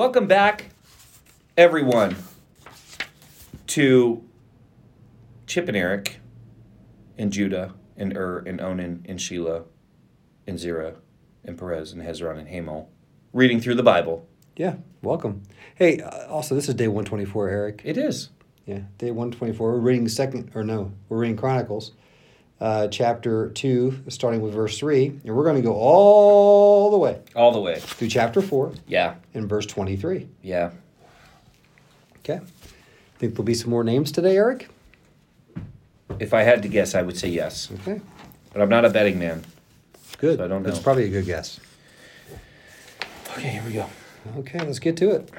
Welcome 0.00 0.28
back, 0.28 0.70
everyone, 1.58 2.16
to 3.66 4.24
Chip 5.46 5.68
and 5.68 5.76
Eric, 5.76 6.20
and 7.18 7.30
Judah, 7.30 7.74
and 7.98 8.16
Ur, 8.16 8.38
and 8.46 8.62
Onan, 8.62 9.04
and 9.06 9.20
Sheila, 9.20 9.64
and 10.46 10.58
Zerah, 10.58 10.94
and 11.44 11.58
Perez, 11.58 11.92
and 11.92 12.00
Hezron, 12.00 12.38
and 12.38 12.48
Hamel, 12.48 12.90
reading 13.34 13.60
through 13.60 13.74
the 13.74 13.82
Bible. 13.82 14.26
Yeah, 14.56 14.76
welcome. 15.02 15.42
Hey, 15.74 16.00
uh, 16.00 16.28
also, 16.28 16.54
this 16.54 16.66
is 16.70 16.74
day 16.76 16.88
124, 16.88 17.50
Eric. 17.50 17.82
It 17.84 17.98
is. 17.98 18.30
Yeah, 18.64 18.80
day 18.96 19.10
124. 19.10 19.70
We're 19.70 19.78
reading 19.80 20.08
second, 20.08 20.50
or 20.54 20.64
no, 20.64 20.94
we're 21.10 21.18
reading 21.18 21.36
Chronicles, 21.36 21.92
uh, 22.60 22.88
chapter 22.88 23.48
2, 23.50 24.04
starting 24.08 24.40
with 24.42 24.52
verse 24.52 24.78
3. 24.78 25.06
And 25.24 25.34
we're 25.36 25.44
going 25.44 25.56
to 25.56 25.62
go 25.62 25.74
all 25.74 26.90
the 26.90 26.98
way 26.98 27.20
All 27.34 27.52
the 27.52 27.60
way. 27.60 27.78
through 27.80 28.08
chapter 28.08 28.42
4 28.42 28.72
Yeah. 28.86 29.14
and 29.34 29.48
verse 29.48 29.66
23. 29.66 30.28
Yeah. 30.42 30.70
Okay. 32.18 32.40
Think 33.18 33.32
there'll 33.34 33.44
be 33.44 33.54
some 33.54 33.70
more 33.70 33.84
names 33.84 34.12
today, 34.12 34.36
Eric? 34.36 34.68
If 36.18 36.34
I 36.34 36.42
had 36.42 36.62
to 36.62 36.68
guess, 36.68 36.94
I 36.94 37.02
would 37.02 37.16
say 37.16 37.28
yes. 37.28 37.70
Okay. 37.80 38.00
But 38.52 38.62
I'm 38.62 38.68
not 38.68 38.84
a 38.84 38.90
betting 38.90 39.18
man. 39.18 39.44
Good. 40.18 40.38
So 40.38 40.44
I 40.44 40.48
don't 40.48 40.62
That's 40.62 40.76
know. 40.78 40.82
probably 40.82 41.04
a 41.04 41.08
good 41.08 41.24
guess. 41.24 41.60
Okay, 43.38 43.48
here 43.48 43.62
we 43.66 43.72
go. 43.72 43.86
Okay, 44.38 44.58
let's 44.58 44.78
get 44.80 44.96
to 44.98 45.10
it. 45.12 45.30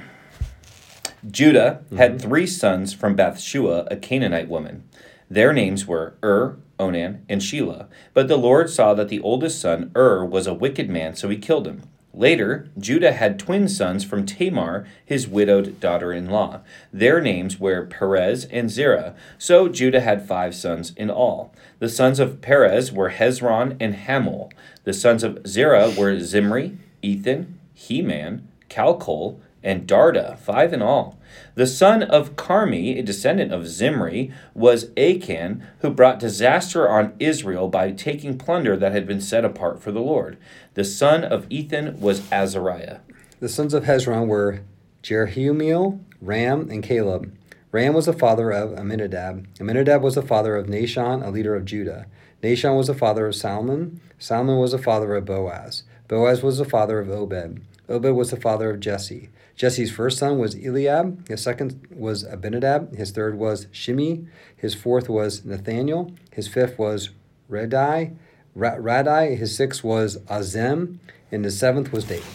Judah 1.30 1.84
had 1.98 2.20
three 2.20 2.48
sons 2.48 2.94
from 2.94 3.16
Bathshua, 3.16 3.88
a 3.92 3.96
Canaanite 3.96 4.48
woman. 4.48 4.84
Their 5.30 5.54
names 5.54 5.86
were 5.86 6.16
Ur, 6.24 6.58
Onan, 6.82 7.24
and 7.30 7.40
Shelah. 7.40 7.88
But 8.14 8.28
the 8.28 8.38
Lord 8.38 8.70
saw 8.70 8.94
that 8.96 9.08
the 9.08 9.22
oldest 9.22 9.62
son, 9.62 9.92
Ur, 9.96 10.26
was 10.26 10.48
a 10.48 10.54
wicked 10.54 10.90
man, 10.90 11.16
so 11.16 11.30
he 11.30 11.38
killed 11.38 11.68
him. 11.68 11.84
Later, 12.14 12.68
Judah 12.78 13.14
had 13.14 13.40
twin 13.40 13.70
sons 13.70 14.04
from 14.04 14.26
Tamar, 14.26 14.86
his 15.06 15.30
widowed 15.30 15.80
daughter 15.80 16.12
in 16.12 16.30
law. 16.30 16.60
Their 16.92 17.22
names 17.22 17.58
were 17.58 17.86
Perez 17.86 18.46
and 18.46 18.70
Zerah. 18.70 19.16
So 19.38 19.70
Judah 19.70 20.02
had 20.02 20.28
five 20.28 20.54
sons 20.54 20.92
in 20.98 21.10
all. 21.10 21.54
The 21.80 21.88
sons 21.88 22.20
of 22.20 22.42
Perez 22.42 22.92
were 22.92 23.12
Hezron 23.12 23.78
and 23.80 23.96
Hamul. 23.96 24.52
The 24.84 24.94
sons 24.94 25.24
of 25.24 25.48
Zerah 25.48 25.92
were 25.98 26.20
Zimri, 26.20 26.78
Ethan, 27.02 27.58
Heman, 27.74 28.48
Calcol, 28.70 29.40
and 29.64 29.88
Darda, 29.88 30.38
five 30.40 30.74
in 30.74 30.82
all. 30.82 31.20
The 31.56 31.68
son 31.68 32.04
of 32.04 32.36
Carmi, 32.36 32.98
a 32.98 33.04
descendant 33.04 33.54
of 33.54 33.68
Zimri, 33.68 34.32
was 34.54 34.90
Achan, 34.98 35.64
who 35.80 35.90
brought 35.90 36.20
disaster 36.20 36.90
on 36.90 37.14
Israel 37.20 37.68
by 37.68 37.92
taking 37.92 38.38
plunder 38.38 38.76
that 38.78 38.92
had 38.92 39.06
been 39.06 39.22
set 39.22 39.46
apart 39.46 39.82
for 39.82 39.92
the 39.92 40.02
Lord. 40.02 40.38
The 40.74 40.84
son 40.84 41.24
of 41.24 41.46
Ethan 41.50 42.00
was 42.00 42.30
Azariah. 42.32 43.00
The 43.40 43.50
sons 43.50 43.74
of 43.74 43.84
Hezron 43.84 44.28
were 44.28 44.62
Jerahmeel, 45.04 46.00
Ram, 46.22 46.70
and 46.70 46.84
Caleb. 46.84 47.36
Ram 47.72 47.94
was 47.94 48.06
the 48.06 48.14
father 48.14 48.52
of 48.52 48.78
Amminadab. 48.78 49.48
Amminadab 49.60 50.02
was 50.02 50.16
the 50.16 50.22
father 50.22 50.56
of 50.56 50.68
Nahshon, 50.68 51.26
a 51.26 51.30
leader 51.30 51.56
of 51.56 51.66
Judah. 51.66 52.06
Nahshon 52.44 52.76
was 52.76 52.88
the 52.88 52.94
father 52.94 53.28
of 53.28 53.36
Salmon. 53.36 54.02
Salmon 54.20 54.58
was 54.58 54.72
the 54.72 54.78
father 54.78 55.16
of 55.16 55.26
Boaz. 55.26 55.84
Boaz 56.08 56.44
was 56.44 56.58
the 56.58 56.66
father 56.66 57.00
of 57.00 57.10
Obed. 57.10 57.62
Obed 57.88 58.14
was 58.14 58.32
the 58.32 58.38
father 58.38 58.70
of 58.70 58.80
Jesse. 58.80 59.30
Jesse's 59.56 59.92
first 59.92 60.18
son 60.18 60.40
was 60.40 60.56
Eliab. 60.56 61.28
His 61.28 61.42
second 61.42 61.88
was 61.92 62.24
Abinadab. 62.24 62.96
His 62.96 63.12
third 63.12 63.38
was 63.38 63.68
Shimi. 63.68 64.28
His 64.56 64.74
fourth 64.74 65.10
was 65.10 65.46
Nathaniel. 65.46 66.12
His 66.32 66.48
fifth 66.48 66.80
was 66.80 67.10
Radai. 67.50 68.16
Ra- 68.56 68.78
Radai. 68.78 69.38
His 69.38 69.56
sixth 69.56 69.84
was 69.84 70.18
Azem. 70.22 70.98
And 71.32 71.46
his 71.46 71.58
seventh 71.58 71.92
was 71.92 72.06
David. 72.06 72.26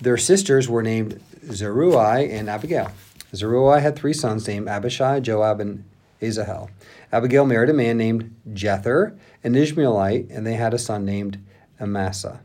Their 0.00 0.16
sisters 0.16 0.68
were 0.68 0.82
named 0.82 1.20
Zeruiah 1.50 2.28
and 2.28 2.48
Abigail. 2.48 2.92
Zeruiah 3.34 3.80
had 3.80 3.96
three 3.96 4.12
sons 4.12 4.46
named 4.46 4.68
Abishai, 4.68 5.20
Joab, 5.20 5.60
and 5.60 5.84
Asahel. 6.22 6.70
Abigail 7.12 7.46
married 7.46 7.70
a 7.70 7.74
man 7.74 7.96
named 7.96 8.34
Jether, 8.50 9.18
an 9.42 9.54
Ishmaelite, 9.54 10.28
and 10.30 10.46
they 10.46 10.54
had 10.54 10.74
a 10.74 10.78
son 10.78 11.04
named 11.04 11.38
Amasa. 11.80 12.40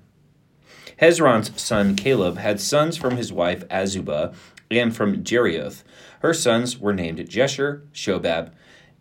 Hezron's 1.02 1.60
son 1.62 1.96
Caleb 1.96 2.38
had 2.38 2.60
sons 2.60 2.98
from 2.98 3.18
his 3.18 3.34
wife 3.34 3.68
Azubah 3.70 4.34
and 4.72 4.96
from 4.96 5.24
Jerioth. 5.24 5.84
Her 6.20 6.34
sons 6.34 6.80
were 6.80 6.94
named 6.94 7.20
Jesher, 7.20 7.82
Shobab, 7.94 8.52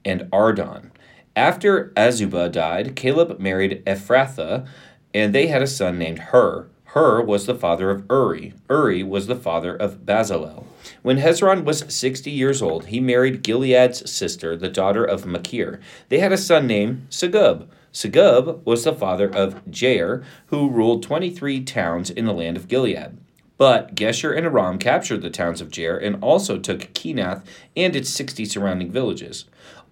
and 0.04 0.28
Ardon. 0.32 0.92
After 1.34 1.92
Azubah 1.96 2.52
died, 2.52 2.96
Caleb 2.96 3.38
married 3.38 3.82
Ephrathah, 3.86 4.66
and 5.14 5.34
they 5.34 5.46
had 5.46 5.62
a 5.62 5.66
son 5.66 5.98
named 5.98 6.18
Hur. 6.18 6.66
Hur 6.92 7.22
was 7.22 7.46
the 7.46 7.54
father 7.54 7.90
of 7.90 8.04
Uri. 8.10 8.52
Uri 8.68 9.02
was 9.02 9.26
the 9.26 9.36
father 9.36 9.74
of 9.74 10.04
Bezalel. 10.04 10.64
When 11.00 11.18
Hezron 11.18 11.64
was 11.64 11.86
60 11.88 12.30
years 12.30 12.60
old, 12.60 12.86
he 12.86 13.00
married 13.00 13.42
Gilead's 13.42 14.10
sister, 14.10 14.56
the 14.56 14.68
daughter 14.68 15.02
of 15.02 15.24
Machir. 15.24 15.80
They 16.10 16.18
had 16.18 16.32
a 16.32 16.36
son 16.36 16.66
named 16.66 17.06
Segub. 17.08 17.66
Segub 17.92 18.64
was 18.64 18.84
the 18.84 18.94
father 18.94 19.28
of 19.28 19.64
Jair, 19.66 20.24
who 20.46 20.70
ruled 20.70 21.02
23 21.02 21.62
towns 21.62 22.10
in 22.10 22.24
the 22.24 22.32
land 22.32 22.56
of 22.56 22.68
Gilead. 22.68 23.18
But 23.58 23.94
Gesher 23.94 24.36
and 24.36 24.46
Aram 24.46 24.78
captured 24.78 25.22
the 25.22 25.30
towns 25.30 25.60
of 25.60 25.68
Jair 25.68 26.02
and 26.02 26.16
also 26.22 26.58
took 26.58 26.92
Kenath 26.94 27.44
and 27.76 27.94
its 27.94 28.10
60 28.10 28.44
surrounding 28.46 28.90
villages. 28.90 29.44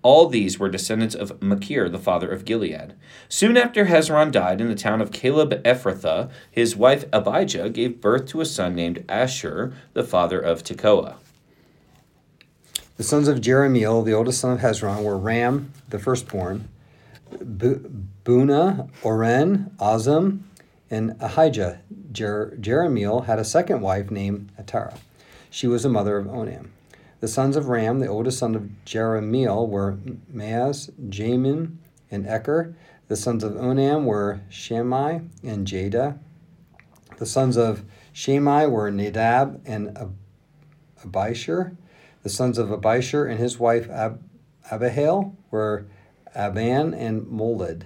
All 0.02 0.28
these 0.28 0.58
were 0.58 0.70
descendants 0.70 1.14
of 1.14 1.42
Machir, 1.42 1.90
the 1.90 1.98
father 1.98 2.30
of 2.30 2.46
Gilead. 2.46 2.94
Soon 3.28 3.58
after 3.58 3.84
Hezron 3.84 4.32
died 4.32 4.60
in 4.60 4.68
the 4.68 4.74
town 4.74 5.02
of 5.02 5.12
Caleb 5.12 5.62
Ephrathah, 5.62 6.30
his 6.50 6.74
wife 6.74 7.04
Abijah 7.12 7.68
gave 7.68 8.00
birth 8.00 8.26
to 8.28 8.40
a 8.40 8.46
son 8.46 8.74
named 8.74 9.04
Ashur, 9.10 9.74
the 9.92 10.02
father 10.02 10.40
of 10.40 10.64
Tekoa. 10.64 11.16
The 12.96 13.04
sons 13.04 13.28
of 13.28 13.40
Jerahmeel, 13.40 14.04
the 14.04 14.14
oldest 14.14 14.40
son 14.40 14.52
of 14.52 14.60
Hezron, 14.60 15.04
were 15.04 15.18
Ram, 15.18 15.72
the 15.90 15.98
firstborn, 15.98 16.68
Bu- 17.30 17.90
Buna, 18.24 18.88
Oren, 19.02 19.74
Azam, 19.78 20.40
and 20.90 21.16
Ahijah. 21.20 21.80
Jer- 22.12 22.56
Jerahmeel 22.60 23.26
had 23.26 23.38
a 23.38 23.44
second 23.44 23.80
wife 23.80 24.10
named 24.10 24.50
Atara. 24.60 24.98
She 25.50 25.66
was 25.66 25.82
the 25.82 25.88
mother 25.88 26.16
of 26.16 26.26
Onam. 26.26 26.68
The 27.20 27.28
sons 27.28 27.56
of 27.56 27.68
Ram, 27.68 28.00
the 28.00 28.06
oldest 28.06 28.38
son 28.38 28.54
of 28.54 28.68
Jerahmeel, 28.86 29.68
were 29.68 29.98
Maaz, 30.32 30.90
Jamin, 31.08 31.76
and 32.10 32.24
Eker. 32.24 32.74
The 33.08 33.16
sons 33.16 33.44
of 33.44 33.52
Onam 33.52 34.04
were 34.04 34.40
Shammai 34.48 35.20
and 35.42 35.66
Jada. 35.66 36.18
The 37.18 37.26
sons 37.26 37.56
of 37.56 37.84
Shammai 38.12 38.66
were 38.66 38.90
Nadab 38.90 39.60
and 39.66 39.96
Ab- 39.98 40.16
Abishur. 41.04 41.76
The 42.22 42.28
sons 42.28 42.58
of 42.58 42.68
Abishur 42.68 43.28
and 43.30 43.38
his 43.38 43.58
wife 43.58 43.88
Ab- 43.90 44.22
Abihail 44.70 45.36
were 45.50 45.86
Aban 46.34 46.94
and 46.96 47.26
Molid. 47.26 47.84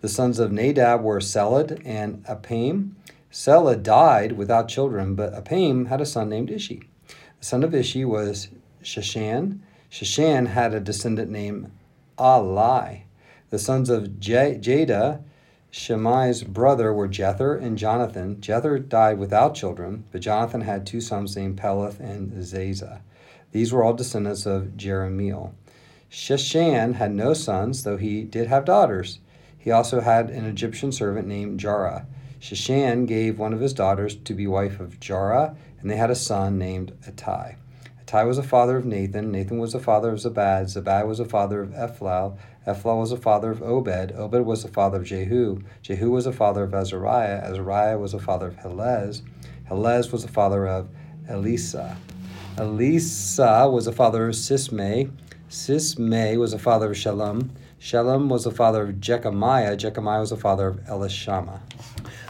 The 0.00 0.08
sons 0.08 0.38
of 0.38 0.52
Nadab 0.52 1.02
were 1.02 1.20
Seled 1.20 1.80
and 1.84 2.24
Apam. 2.26 2.92
Seled 3.30 3.82
died 3.82 4.32
without 4.32 4.68
children, 4.68 5.14
but 5.14 5.32
Apam 5.32 5.88
had 5.88 6.00
a 6.00 6.06
son 6.06 6.28
named 6.28 6.50
Ishi. 6.50 6.82
The 7.38 7.44
son 7.44 7.62
of 7.62 7.74
Ishi 7.74 8.04
was 8.04 8.48
Shashan. 8.82 9.60
Shashan 9.90 10.48
had 10.48 10.74
a 10.74 10.80
descendant 10.80 11.30
named 11.30 11.70
Alai. 12.18 13.02
The 13.50 13.58
sons 13.58 13.90
of 13.90 14.18
J- 14.20 14.58
Jada, 14.60 15.22
Shemai's 15.72 16.42
brother, 16.42 16.92
were 16.92 17.08
Jether 17.08 17.60
and 17.60 17.78
Jonathan. 17.78 18.36
Jether 18.36 18.88
died 18.88 19.18
without 19.18 19.54
children, 19.54 20.04
but 20.12 20.20
Jonathan 20.20 20.62
had 20.62 20.86
two 20.86 21.00
sons 21.00 21.36
named 21.36 21.56
Peleth 21.58 22.00
and 22.00 22.44
Zaza. 22.44 23.02
These 23.52 23.72
were 23.72 23.84
all 23.84 23.94
descendants 23.94 24.46
of 24.46 24.76
Jerahmeel. 24.76 25.52
Sheshan 26.14 26.94
had 26.94 27.12
no 27.12 27.34
sons, 27.34 27.82
though 27.82 27.96
he 27.96 28.22
did 28.22 28.46
have 28.46 28.64
daughters. 28.64 29.18
He 29.58 29.72
also 29.72 30.00
had 30.00 30.30
an 30.30 30.44
Egyptian 30.44 30.92
servant 30.92 31.26
named 31.26 31.58
Jara. 31.58 32.06
Sheshan 32.40 33.06
gave 33.06 33.36
one 33.36 33.52
of 33.52 33.58
his 33.58 33.74
daughters 33.74 34.14
to 34.14 34.32
be 34.32 34.46
wife 34.46 34.78
of 34.78 35.00
Jara, 35.00 35.56
and 35.80 35.90
they 35.90 35.96
had 35.96 36.12
a 36.12 36.14
son 36.14 36.56
named 36.56 36.92
Attai. 37.04 37.56
Attai 38.06 38.28
was 38.28 38.36
the 38.36 38.44
father 38.44 38.76
of 38.76 38.86
Nathan. 38.86 39.32
Nathan 39.32 39.58
was 39.58 39.72
the 39.72 39.80
father 39.80 40.10
of 40.10 40.20
Zabad. 40.20 40.72
Zabad 40.72 41.08
was 41.08 41.18
the 41.18 41.24
father 41.24 41.60
of 41.60 41.70
Ephlal. 41.70 42.38
Ephlal 42.64 43.00
was 43.00 43.10
the 43.10 43.16
father 43.16 43.50
of 43.50 43.60
Obed. 43.60 44.12
Obed 44.12 44.46
was 44.46 44.62
the 44.62 44.68
father 44.68 44.98
of 44.98 45.04
Jehu. 45.04 45.62
Jehu 45.82 46.12
was 46.12 46.26
the 46.26 46.32
father 46.32 46.62
of 46.62 46.74
Azariah. 46.74 47.42
Azariah 47.42 47.98
was 47.98 48.12
the 48.12 48.20
father 48.20 48.46
of 48.46 48.56
Helez. 48.58 49.22
Helez 49.68 50.12
was 50.12 50.22
the 50.22 50.32
father 50.32 50.68
of 50.68 50.88
Elisa. 51.28 51.96
Elisa 52.56 53.68
was 53.68 53.86
the 53.86 53.92
father 53.92 54.28
of 54.28 54.36
Sismai. 54.36 55.10
Sismai 55.54 56.36
was 56.36 56.50
the 56.50 56.58
father 56.58 56.90
of 56.90 56.96
Shalom. 56.96 57.52
Shalom 57.78 58.28
was 58.28 58.42
the 58.42 58.50
father 58.50 58.82
of 58.82 58.96
Jechemiah. 58.96 59.76
Jechemiah 59.76 60.18
was 60.18 60.30
the 60.30 60.36
father 60.36 60.66
of 60.66 60.78
Elishama. 60.80 61.60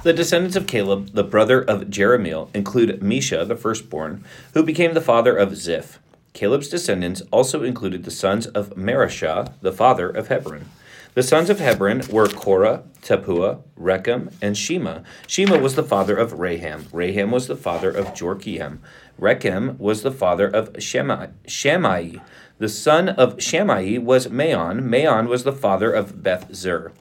The 0.02 0.12
descendants 0.12 0.56
of 0.56 0.66
Caleb, 0.66 1.14
the 1.14 1.24
brother 1.24 1.62
of 1.62 1.84
Jerahmeel, 1.84 2.54
include 2.54 3.02
Misha, 3.02 3.46
the 3.46 3.56
firstborn, 3.56 4.22
who 4.52 4.62
became 4.62 4.92
the 4.92 5.00
father 5.00 5.34
of 5.34 5.56
Ziph. 5.56 6.00
Caleb's 6.34 6.68
descendants 6.68 7.22
also 7.30 7.62
included 7.62 8.04
the 8.04 8.10
sons 8.10 8.46
of 8.48 8.76
Marishah, 8.76 9.54
the 9.62 9.72
father 9.72 10.10
of 10.10 10.28
Hebron. 10.28 10.66
The 11.14 11.22
sons 11.22 11.48
of 11.48 11.60
Hebron 11.60 12.02
were 12.10 12.28
Korah, 12.28 12.82
Tapua, 13.00 13.62
Rechem, 13.80 14.34
and 14.42 14.58
Shema. 14.58 14.98
Shema 15.26 15.58
was 15.58 15.76
the 15.76 15.82
father 15.82 16.16
of 16.16 16.40
Raham. 16.40 16.88
Raham 16.92 17.30
was 17.30 17.46
the 17.46 17.56
father 17.56 17.90
of 17.90 18.08
Jorkiam. 18.08 18.80
Rechem 19.18 19.78
was 19.78 20.02
the 20.02 20.10
father 20.10 20.48
of 20.48 20.74
Shammai. 20.82 21.28
Shammai. 21.46 22.16
The 22.58 22.68
son 22.68 23.08
of 23.08 23.42
Shammai 23.42 23.98
was 23.98 24.30
Maon. 24.30 24.88
Maon 24.88 25.28
was 25.28 25.42
the 25.42 25.52
father 25.52 25.92
of 25.92 26.22
Beth 26.22 26.54
Zur. 26.54 26.92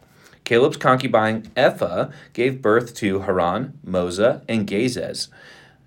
Caleb's 0.43 0.77
concubine 0.77 1.51
Ephah 1.55 2.09
gave 2.33 2.61
birth 2.61 2.95
to 2.95 3.19
Haran, 3.19 3.77
Moza, 3.85 4.43
and 4.49 4.67
Gazez. 4.67 5.29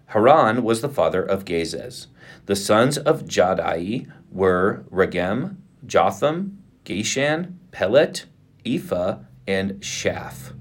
Haran 0.06 0.62
was 0.62 0.82
the 0.82 0.88
father 0.88 1.22
of 1.22 1.44
Gazez. 1.44 2.06
The 2.46 2.56
sons 2.56 2.96
of 2.96 3.24
Jadai 3.24 4.10
were 4.30 4.84
Regem, 4.90 5.56
Jotham, 5.84 6.62
Geshan, 6.84 7.54
Pelet, 7.72 8.26
Ephah, 8.64 9.18
and 9.48 9.84
Shaph. 9.84 10.52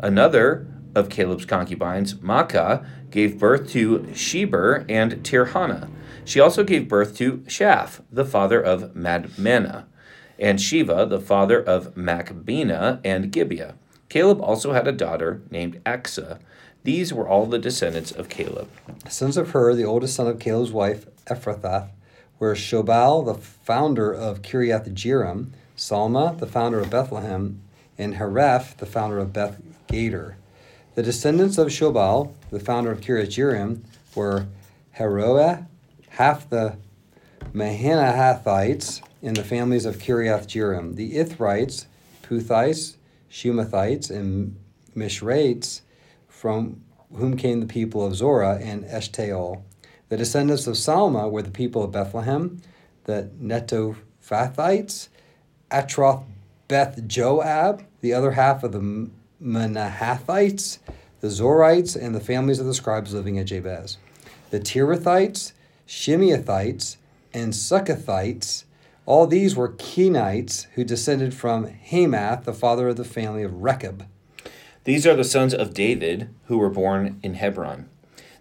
Another 0.00 0.66
of 0.94 1.10
Caleb's 1.10 1.44
concubines, 1.44 2.14
Maacah, 2.14 2.86
gave 3.10 3.38
birth 3.38 3.70
to 3.70 4.00
Sheber 4.12 4.84
and 4.88 5.22
Tirhana. 5.22 5.90
She 6.24 6.40
also 6.40 6.64
gave 6.64 6.88
birth 6.88 7.16
to 7.18 7.44
Shaph, 7.46 8.00
the 8.10 8.24
father 8.24 8.60
of 8.60 8.94
Madmenah 8.94 9.84
and 10.38 10.60
Shiva, 10.60 11.06
the 11.06 11.20
father 11.20 11.62
of 11.62 11.94
Macbena 11.94 13.00
and 13.04 13.30
Gibeah. 13.30 13.74
Caleb 14.08 14.40
also 14.40 14.72
had 14.72 14.86
a 14.86 14.92
daughter 14.92 15.42
named 15.50 15.82
Achsah. 15.84 16.38
These 16.82 17.12
were 17.12 17.28
all 17.28 17.46
the 17.46 17.58
descendants 17.58 18.12
of 18.12 18.28
Caleb. 18.28 18.68
Sons 19.08 19.36
of 19.36 19.50
Hur, 19.50 19.74
the 19.74 19.84
oldest 19.84 20.14
son 20.14 20.26
of 20.26 20.38
Caleb's 20.38 20.72
wife, 20.72 21.06
Ephrathah, 21.26 21.88
were 22.38 22.54
Shobal, 22.54 23.24
the 23.24 23.34
founder 23.34 24.12
of 24.12 24.42
Kiriath 24.42 24.92
Jearim, 24.92 25.50
Salma, 25.76 26.38
the 26.38 26.46
founder 26.46 26.80
of 26.80 26.90
Bethlehem, 26.90 27.60
and 27.96 28.16
Hareph, 28.16 28.76
the 28.76 28.86
founder 28.86 29.18
of 29.18 29.32
Beth 29.32 29.60
Gader. 29.88 30.34
The 30.94 31.02
descendants 31.02 31.58
of 31.58 31.68
Shobal, 31.68 32.34
the 32.50 32.60
founder 32.60 32.90
of 32.90 33.00
Kiriath 33.00 33.28
Jearim, 33.28 33.82
were 34.14 34.46
Heroah, 34.92 35.66
half 36.14 36.48
the 36.48 36.76
Manahathites, 37.52 39.02
in 39.20 39.34
the 39.34 39.42
families 39.42 39.86
of 39.86 39.96
Kiriath 39.96 40.46
Jearim. 40.46 40.96
The 40.96 41.14
Ithrites, 41.14 41.86
Puthites, 42.22 42.96
Shumathites, 43.30 44.10
and 44.10 44.56
Mishrates, 44.94 45.80
from 46.28 46.82
whom 47.14 47.36
came 47.36 47.60
the 47.60 47.66
people 47.66 48.04
of 48.04 48.14
Zorah 48.14 48.58
and 48.60 48.84
Eshtaol. 48.84 49.62
The 50.08 50.16
descendants 50.16 50.66
of 50.66 50.74
Salma 50.74 51.30
were 51.30 51.42
the 51.42 51.50
people 51.50 51.82
of 51.82 51.92
Bethlehem, 51.92 52.60
the 53.04 53.30
Netophathites, 53.40 55.08
Atroth 55.70 56.24
Beth 56.68 57.06
Joab, 57.06 57.84
the 58.02 58.12
other 58.12 58.32
half 58.32 58.62
of 58.62 58.72
the 58.72 59.10
Manahathites, 59.42 60.78
the 61.20 61.28
Zorites, 61.28 61.96
and 62.00 62.14
the 62.14 62.20
families 62.20 62.60
of 62.60 62.66
the 62.66 62.74
scribes 62.74 63.14
living 63.14 63.38
at 63.38 63.46
Jabez. 63.46 63.96
The 64.50 64.60
Tirathites, 64.60 65.52
Shimeathites, 65.86 66.96
and 67.32 67.52
Succothites, 67.52 68.64
all 69.06 69.26
these 69.26 69.54
were 69.54 69.68
Kenites 69.68 70.66
who 70.74 70.84
descended 70.84 71.34
from 71.34 71.66
Hamath, 71.66 72.44
the 72.44 72.54
father 72.54 72.88
of 72.88 72.96
the 72.96 73.04
family 73.04 73.42
of 73.42 73.62
Rechab. 73.62 74.06
These 74.84 75.06
are 75.06 75.16
the 75.16 75.24
sons 75.24 75.52
of 75.52 75.74
David 75.74 76.28
who 76.46 76.58
were 76.58 76.70
born 76.70 77.18
in 77.22 77.34
Hebron. 77.34 77.88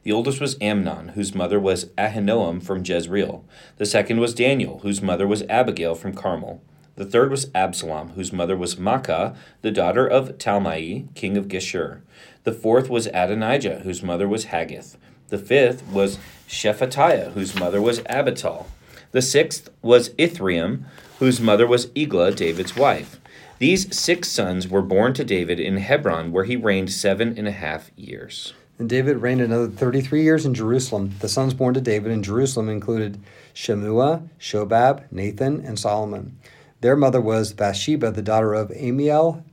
The 0.03 0.11
oldest 0.11 0.41
was 0.41 0.57
Amnon, 0.59 1.09
whose 1.09 1.33
mother 1.33 1.59
was 1.59 1.85
Ahinoam 1.97 2.61
from 2.61 2.83
Jezreel. 2.83 3.45
The 3.77 3.85
second 3.85 4.19
was 4.19 4.33
Daniel, 4.33 4.79
whose 4.79 5.01
mother 5.01 5.25
was 5.25 5.43
Abigail 5.43 5.95
from 5.95 6.13
Carmel. 6.13 6.61
The 6.95 7.05
third 7.05 7.31
was 7.31 7.49
Absalom, 7.55 8.09
whose 8.09 8.33
mother 8.33 8.55
was 8.55 8.75
Maacah, 8.75 9.35
the 9.61 9.71
daughter 9.71 10.05
of 10.05 10.37
Talmai, 10.37 11.13
king 11.15 11.37
of 11.37 11.47
Geshur. 11.47 12.01
The 12.43 12.51
fourth 12.51 12.89
was 12.89 13.07
Adonijah, 13.07 13.79
whose 13.79 14.03
mother 14.03 14.27
was 14.27 14.45
Haggith. 14.45 14.97
The 15.33 15.39
fifth 15.39 15.87
was 15.87 16.19
Shephatiah, 16.47 17.31
whose 17.31 17.59
mother 17.59 17.81
was 17.81 18.01
Abital. 18.01 18.67
The 19.13 19.21
sixth 19.23 19.67
was 19.81 20.09
Ithream, 20.09 20.83
whose 21.17 21.41
mother 21.41 21.65
was 21.65 21.87
Eglah, 21.95 22.33
David's 22.33 22.75
wife. 22.75 23.19
These 23.57 23.97
six 23.97 24.29
sons 24.29 24.67
were 24.67 24.83
born 24.83 25.15
to 25.15 25.23
David 25.23 25.59
in 25.59 25.77
Hebron, 25.77 26.31
where 26.31 26.43
he 26.43 26.55
reigned 26.55 26.91
seven 26.91 27.35
and 27.35 27.47
a 27.47 27.51
half 27.51 27.89
years. 27.95 28.53
And 28.77 28.87
David 28.87 29.23
reigned 29.23 29.41
another 29.41 29.69
33 29.69 30.21
years 30.21 30.45
in 30.45 30.53
Jerusalem. 30.53 31.15
The 31.19 31.27
sons 31.27 31.55
born 31.55 31.73
to 31.73 31.81
David 31.81 32.11
in 32.11 32.21
Jerusalem 32.21 32.69
included 32.69 33.19
Shemua, 33.55 34.29
Shobab, 34.39 35.11
Nathan, 35.11 35.65
and 35.65 35.79
Solomon. 35.79 36.37
Their 36.81 36.95
mother 36.95 37.19
was 37.19 37.53
Bathsheba, 37.53 38.11
the 38.11 38.21
daughter 38.21 38.53
of 38.53 38.69
Amiel. 38.69 39.43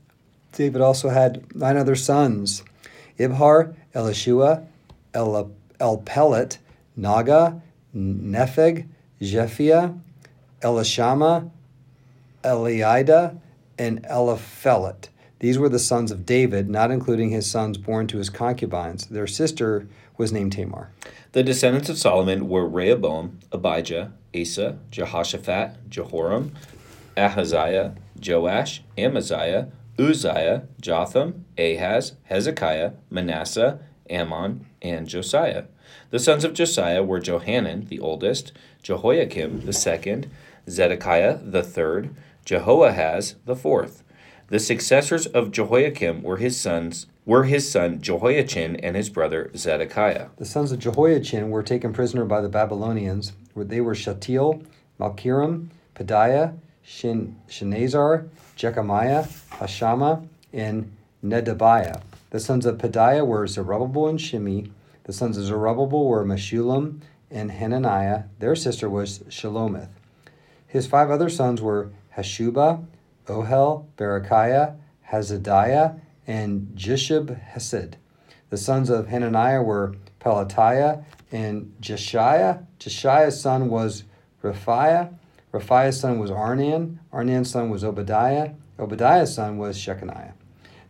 David 0.53 0.83
also 0.83 1.09
had 1.09 1.57
nine 1.57 1.79
other 1.79 1.97
sons 1.97 2.65
Ibhar, 3.19 3.75
Elishua, 3.95 4.67
El- 5.81 5.99
Elpelet, 5.99 6.59
Naga, 6.97 7.61
Nepheg, 7.95 8.87
Jephia, 9.21 9.95
Elishama, 10.63 11.51
Eliada, 12.45 13.39
and 13.79 14.03
Eliphelet. 14.05 15.09
These 15.41 15.59
were 15.59 15.71
the 15.71 15.79
sons 15.79 16.11
of 16.11 16.27
David, 16.27 16.69
not 16.69 16.91
including 16.91 17.31
his 17.31 17.51
sons 17.51 17.79
born 17.79 18.07
to 18.09 18.19
his 18.19 18.29
concubines. 18.29 19.07
Their 19.07 19.27
sister 19.27 19.89
was 20.19 20.33
named 20.33 20.53
Tamar. 20.53 20.91
The 21.33 21.43
descendants 21.43 21.89
of 21.89 21.97
Solomon 21.97 22.49
were 22.49 22.69
Rehoboam, 22.69 23.39
Abijah, 23.51 24.13
Asa, 24.39 24.79
Jehoshaphat, 24.91 25.89
Jehoram, 25.89 26.53
Ahaziah, 27.17 27.95
Joash, 28.23 28.83
Amaziah, 28.99 29.69
Uzziah, 29.99 30.65
Jotham, 30.81 31.47
Ahaz, 31.59 32.15
Hezekiah, 32.25 32.93
Manasseh, 33.11 33.79
Amon, 34.11 34.67
and 34.83 35.09
Josiah. 35.09 35.65
The 36.11 36.19
sons 36.19 36.45
of 36.45 36.55
Josiah 36.55 37.03
were 37.03 37.21
Johanan, 37.21 37.87
the 37.87 38.01
oldest, 38.01 38.53
Jehoiakim, 38.83 39.67
the 39.67 39.73
second, 39.73 40.31
Zedekiah, 40.69 41.39
the 41.43 41.63
third, 41.63 42.15
Jehoahaz, 42.45 43.37
the 43.45 43.57
fourth. 43.57 44.03
The 44.49 44.59
successors 44.59 45.27
of 45.27 45.53
Jehoiakim 45.53 46.23
were 46.23 46.39
his 46.39 46.59
sons 46.59 47.07
were 47.25 47.45
his 47.45 47.71
son 47.71 48.01
Jehoiachin 48.01 48.77
and 48.77 48.97
his 48.97 49.09
brother 49.09 49.51
Zedekiah. 49.55 50.31
The 50.37 50.45
sons 50.45 50.73
of 50.73 50.81
Jehoiachin 50.81 51.51
were 51.51 51.63
taken 51.63 51.93
prisoner 51.93 52.25
by 52.25 52.41
the 52.41 52.49
Babylonians. 52.49 53.33
They 53.55 53.81
were 53.81 53.95
Shatiel, 53.95 54.65
Malchiram, 54.99 55.69
Pedaiah, 55.95 56.57
Shin, 56.83 57.37
Shinazar, 57.49 58.29
Jechamiah, 58.57 59.27
Hashama, 59.53 60.27
and 60.53 60.91
Nedabiah. 61.25 62.01
The 62.31 62.41
sons 62.41 62.65
of 62.65 62.79
Pedaiah 62.79 63.27
were 63.27 63.47
Zerubbabel 63.47 64.09
and 64.09 64.19
Shimi. 64.19 64.71
The 65.05 65.13
sons 65.13 65.37
of 65.37 65.45
Zerubbabel 65.45 66.07
were 66.07 66.25
Meshullam 66.25 67.01
and 67.31 67.51
Hananiah. 67.51 68.25
Their 68.39 68.55
sister 68.55 68.89
was 68.89 69.21
Shalomith. 69.29 69.89
His 70.67 70.87
five 70.87 71.11
other 71.11 71.29
sons 71.29 71.61
were 71.61 71.91
Hashubah, 72.17 72.85
Ohel, 73.27 73.87
Berechiah, 73.97 74.77
Hazadiah, 75.11 75.99
and 76.27 76.73
Jishib 76.77 77.37
Hesed. 77.41 77.97
The 78.51 78.57
sons 78.57 78.91
of 78.91 79.09
Hananiah 79.09 79.63
were 79.63 79.97
Pelatiah 80.21 81.05
and 81.33 81.75
Jeshiah. 81.81 82.65
Jeshiah's 82.79 83.41
son 83.41 83.69
was 83.69 84.05
Raphiah. 84.43 85.13
Raphiah's 85.53 85.99
son 85.99 86.21
was 86.21 86.31
Arnan. 86.31 86.99
Arnan's 87.13 87.51
son 87.51 87.71
was 87.71 87.83
Obadiah. 87.83 88.53
Obadiah's 88.79 89.35
son 89.35 89.59
was 89.59 89.77
Shechaniah. 89.77 90.33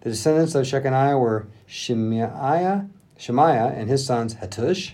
The 0.01 0.11
descendants 0.11 0.55
of 0.55 0.65
Shechaniah 0.65 1.21
were 1.21 1.47
Shemaiah, 1.67 2.89
Shemaiah 3.19 3.75
and 3.77 3.89
his 3.89 4.05
sons 4.05 4.35
Hattush, 4.35 4.93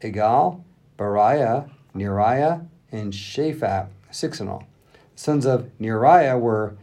Igal, 0.00 0.62
Bariah, 0.98 1.68
Neriah, 1.94 2.66
and 2.90 3.12
Shaphat, 3.12 3.88
six 4.10 4.40
in 4.40 4.48
all. 4.48 4.66
The 5.14 5.20
sons 5.20 5.46
of 5.46 5.70
Neriah 5.78 6.40
were 6.40 6.76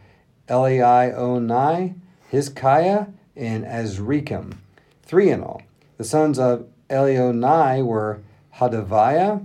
Elionai, 0.48 1.94
Hizkiah, 2.30 3.12
and 3.36 3.64
Azrikam, 3.64 4.54
three 5.02 5.30
in 5.30 5.42
all. 5.42 5.62
The 5.98 6.04
sons 6.04 6.38
of 6.38 6.66
Elionai 6.88 7.84
were 7.84 8.20
Hadaviah, 8.56 9.44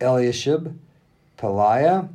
Eliashib, 0.00 0.78
Peliah, 1.36 2.08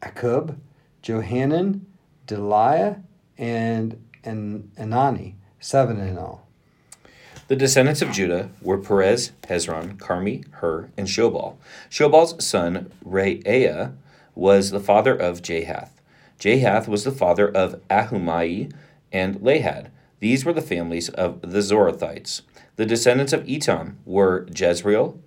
Akub, 0.00 0.56
Johanan, 1.02 1.86
Deliah, 2.26 3.02
and, 3.36 4.02
and 4.24 4.70
Anani, 4.76 5.34
seven 5.60 6.00
in 6.00 6.18
all. 6.18 6.46
The 7.48 7.56
descendants 7.56 8.00
of 8.00 8.12
Judah 8.12 8.50
were 8.62 8.78
Perez, 8.78 9.32
Hezron, 9.42 9.96
Carmi, 9.98 10.44
Hur, 10.52 10.88
and 10.96 11.06
Shobal. 11.06 11.56
Shobal's 11.90 12.42
son, 12.44 12.90
Reaiah, 13.04 13.94
was 14.34 14.70
the 14.70 14.80
father 14.80 15.14
of 15.14 15.42
Jahath. 15.42 15.90
Jahath 16.38 16.88
was 16.88 17.04
the 17.04 17.10
father 17.10 17.48
of 17.48 17.80
Ahumai 17.88 18.72
and 19.12 19.36
Lahad. 19.36 19.88
These 20.20 20.44
were 20.44 20.52
the 20.52 20.62
families 20.62 21.08
of 21.10 21.40
the 21.42 21.58
Zorathites. 21.58 22.42
The 22.76 22.86
descendants 22.86 23.32
of 23.32 23.44
Etam 23.44 23.96
were 24.06 24.46
Jezreel, 24.48 25.18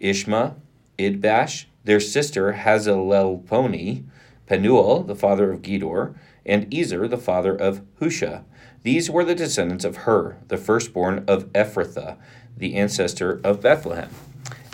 Ishma, 0.00 0.54
Idbash, 0.98 1.64
their 1.84 2.00
sister 2.00 2.52
Hazelelponi, 2.52 4.04
Penuel, 4.46 5.02
the 5.02 5.16
father 5.16 5.50
of 5.50 5.62
Gedor, 5.62 6.14
and 6.44 6.72
Ezer, 6.72 7.06
the 7.08 7.16
father 7.16 7.54
of 7.54 7.82
Husha. 8.00 8.44
These 8.82 9.10
were 9.10 9.24
the 9.24 9.34
descendants 9.34 9.84
of 9.84 9.98
Hur, 9.98 10.36
the 10.48 10.56
firstborn 10.56 11.24
of 11.28 11.52
Ephrathah, 11.52 12.16
the 12.56 12.76
ancestor 12.76 13.40
of 13.44 13.60
Bethlehem. 13.60 14.10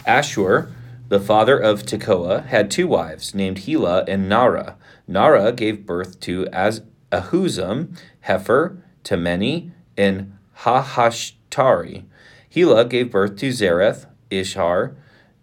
Ashur, 0.07 0.73
the 1.09 1.21
father 1.21 1.59
of 1.59 1.83
Tekoa, 1.83 2.47
had 2.47 2.71
two 2.71 2.87
wives 2.87 3.35
named 3.35 3.61
Hela 3.61 4.05
and 4.07 4.29
Nara. 4.29 4.77
Nara 5.09 5.53
gave 5.53 5.87
birth 5.87 6.21
to 6.21 6.47
Az- 6.53 6.83
Ahuzam, 7.13 7.97
Hepher, 8.27 8.79
Temeni, 9.05 9.71
and 9.97 10.37
Hahashtari. 10.61 12.05
Hela 12.49 12.85
gave 12.85 13.11
birth 13.11 13.37
to 13.37 13.49
Zereth, 13.49 14.07
Ishar, 14.31 14.95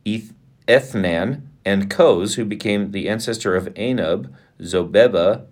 Eth- 0.05 0.33
Ethnan, 0.67 1.41
and 1.65 1.89
Koz, 1.89 2.35
who 2.35 2.45
became 2.45 2.91
the 2.91 3.07
ancestor 3.07 3.55
of 3.55 3.65
Anub, 3.75 4.33
Zobeba, 4.59 5.45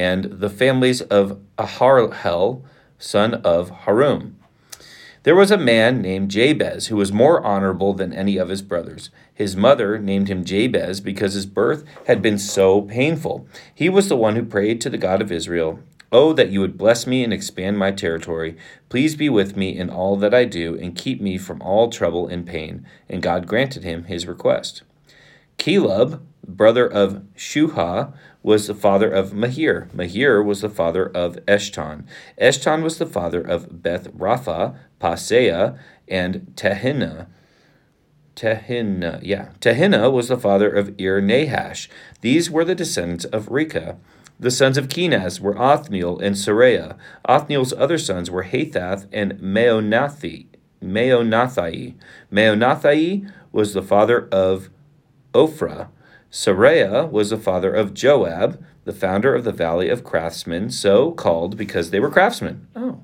and 0.00 0.24
the 0.24 0.48
families 0.48 1.02
of 1.02 1.38
Aharhel, 1.58 2.62
son 2.98 3.34
of 3.34 3.68
Harum. 3.84 4.38
There 5.24 5.36
was 5.36 5.50
a 5.50 5.58
man 5.58 6.00
named 6.00 6.30
Jabez 6.30 6.86
who 6.86 6.96
was 6.96 7.12
more 7.12 7.44
honorable 7.44 7.92
than 7.92 8.14
any 8.14 8.38
of 8.38 8.48
his 8.48 8.62
brothers. 8.62 9.10
His 9.34 9.54
mother 9.54 9.98
named 9.98 10.28
him 10.28 10.46
Jabez 10.46 11.02
because 11.02 11.34
his 11.34 11.44
birth 11.44 11.84
had 12.06 12.22
been 12.22 12.38
so 12.38 12.80
painful. 12.80 13.46
He 13.74 13.90
was 13.90 14.08
the 14.08 14.16
one 14.16 14.36
who 14.36 14.44
prayed 14.46 14.80
to 14.80 14.88
the 14.88 14.96
God 14.96 15.20
of 15.20 15.30
Israel, 15.30 15.80
Oh, 16.10 16.32
that 16.32 16.48
you 16.48 16.60
would 16.60 16.78
bless 16.78 17.06
me 17.06 17.22
and 17.22 17.32
expand 17.32 17.76
my 17.76 17.90
territory. 17.90 18.56
Please 18.88 19.14
be 19.14 19.28
with 19.28 19.54
me 19.54 19.76
in 19.76 19.90
all 19.90 20.16
that 20.16 20.32
I 20.32 20.46
do 20.46 20.78
and 20.78 20.96
keep 20.96 21.20
me 21.20 21.36
from 21.36 21.60
all 21.60 21.90
trouble 21.90 22.26
and 22.26 22.46
pain. 22.46 22.86
And 23.06 23.22
God 23.22 23.46
granted 23.46 23.84
him 23.84 24.04
his 24.04 24.26
request. 24.26 24.82
Caleb, 25.58 26.26
brother 26.46 26.86
of 26.86 27.22
Shuha, 27.36 28.14
was 28.42 28.66
the 28.66 28.74
father 28.74 29.10
of 29.10 29.32
Mahir. 29.32 29.90
Mahir 29.90 30.44
was 30.44 30.62
the 30.62 30.68
father 30.68 31.06
of 31.06 31.36
Eshton. 31.46 32.04
Eshton 32.40 32.82
was 32.82 32.98
the 32.98 33.06
father 33.06 33.40
of 33.40 33.82
Beth 33.82 34.12
Rapha, 34.12 34.76
Paseah, 35.00 35.78
and 36.08 36.52
Tehina. 36.54 37.26
Tehina, 38.36 39.20
yeah. 39.22 39.48
Tehina 39.60 40.10
was 40.10 40.28
the 40.28 40.38
father 40.38 40.70
of 40.70 40.98
Ir 40.98 41.20
Nahash. 41.20 41.88
These 42.22 42.50
were 42.50 42.64
the 42.64 42.74
descendants 42.74 43.26
of 43.26 43.48
Reka. 43.50 43.98
The 44.38 44.50
sons 44.50 44.78
of 44.78 44.88
Kenaz 44.88 45.38
were 45.38 45.58
Othniel 45.60 46.18
and 46.20 46.34
Saraiah. 46.34 46.96
Othniel's 47.26 47.74
other 47.74 47.98
sons 47.98 48.30
were 48.30 48.44
Hathath 48.44 49.06
and 49.12 49.34
Meonathi. 49.34 50.46
Meonathai. 50.82 51.94
Meonathai 52.32 53.30
was 53.52 53.74
the 53.74 53.82
father 53.82 54.26
of 54.32 54.70
Ophrah. 55.34 55.88
Saraiah 56.30 57.10
was 57.10 57.30
the 57.30 57.36
father 57.36 57.74
of 57.74 57.94
Joab, 57.94 58.62
the 58.84 58.92
founder 58.92 59.34
of 59.34 59.44
the 59.44 59.52
Valley 59.52 59.88
of 59.88 60.04
Craftsmen, 60.04 60.70
so 60.70 61.12
called 61.12 61.56
because 61.56 61.90
they 61.90 62.00
were 62.00 62.10
craftsmen. 62.10 62.68
Oh. 62.76 63.00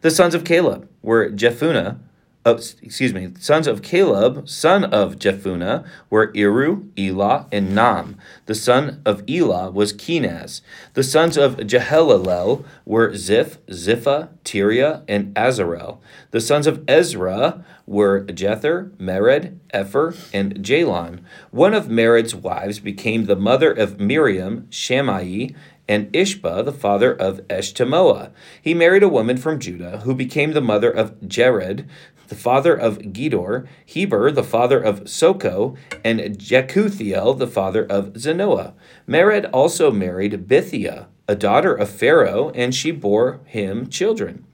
The 0.00 0.10
sons 0.10 0.34
of 0.34 0.44
Caleb 0.44 0.88
were 1.02 1.30
Jephunneh, 1.30 1.98
oh, 2.44 2.54
excuse 2.82 3.14
me, 3.14 3.30
sons 3.38 3.66
of 3.66 3.82
Caleb, 3.82 4.48
son 4.48 4.84
of 4.84 5.16
Jephunneh, 5.16 5.86
were 6.10 6.32
Iru, 6.32 6.88
Elah, 6.98 7.46
and 7.50 7.74
Nam. 7.74 8.16
The 8.46 8.54
son 8.54 9.00
of 9.06 9.22
Elah 9.28 9.70
was 9.70 9.92
Kenaz. 9.92 10.60
The 10.94 11.02
sons 11.02 11.36
of 11.36 11.56
Jehalelel 11.56 12.64
were 12.84 13.16
Ziph, 13.16 13.64
Zipha, 13.66 14.28
Tiria, 14.44 15.02
and 15.08 15.34
Azarel. 15.34 15.98
The 16.32 16.40
sons 16.40 16.66
of 16.66 16.84
Ezra 16.86 17.64
were 17.86 18.24
Jether, 18.24 18.90
Mered, 18.96 19.58
Epher, 19.72 20.16
and 20.32 20.56
Jalon. 20.56 21.20
One 21.50 21.74
of 21.74 21.88
Mered's 21.88 22.34
wives 22.34 22.78
became 22.78 23.24
the 23.24 23.36
mother 23.36 23.72
of 23.72 24.00
Miriam, 24.00 24.66
Shammai, 24.70 25.48
and 25.88 26.12
Ishba, 26.12 26.64
the 26.64 26.72
father 26.72 27.12
of 27.12 27.46
Eshtemoa. 27.48 28.30
He 28.60 28.74
married 28.74 29.02
a 29.02 29.08
woman 29.08 29.36
from 29.36 29.58
Judah 29.58 29.98
who 29.98 30.14
became 30.14 30.52
the 30.52 30.60
mother 30.60 30.90
of 30.90 31.28
Jared, 31.28 31.88
the 32.28 32.34
father 32.34 32.74
of 32.74 32.98
Gedor, 32.98 33.66
Heber, 33.84 34.30
the 34.30 34.42
father 34.42 34.80
of 34.80 35.08
Soko, 35.08 35.76
and 36.04 36.20
Jekuthiel, 36.20 37.38
the 37.38 37.46
father 37.46 37.84
of 37.84 38.14
Zanoah. 38.14 38.72
Mered 39.08 39.48
also 39.52 39.90
married 39.90 40.48
Bithia, 40.48 41.06
a 41.28 41.34
daughter 41.34 41.74
of 41.74 41.90
Pharaoh, 41.90 42.50
and 42.54 42.74
she 42.74 42.90
bore 42.90 43.40
him 43.44 43.88
children. 43.88 44.46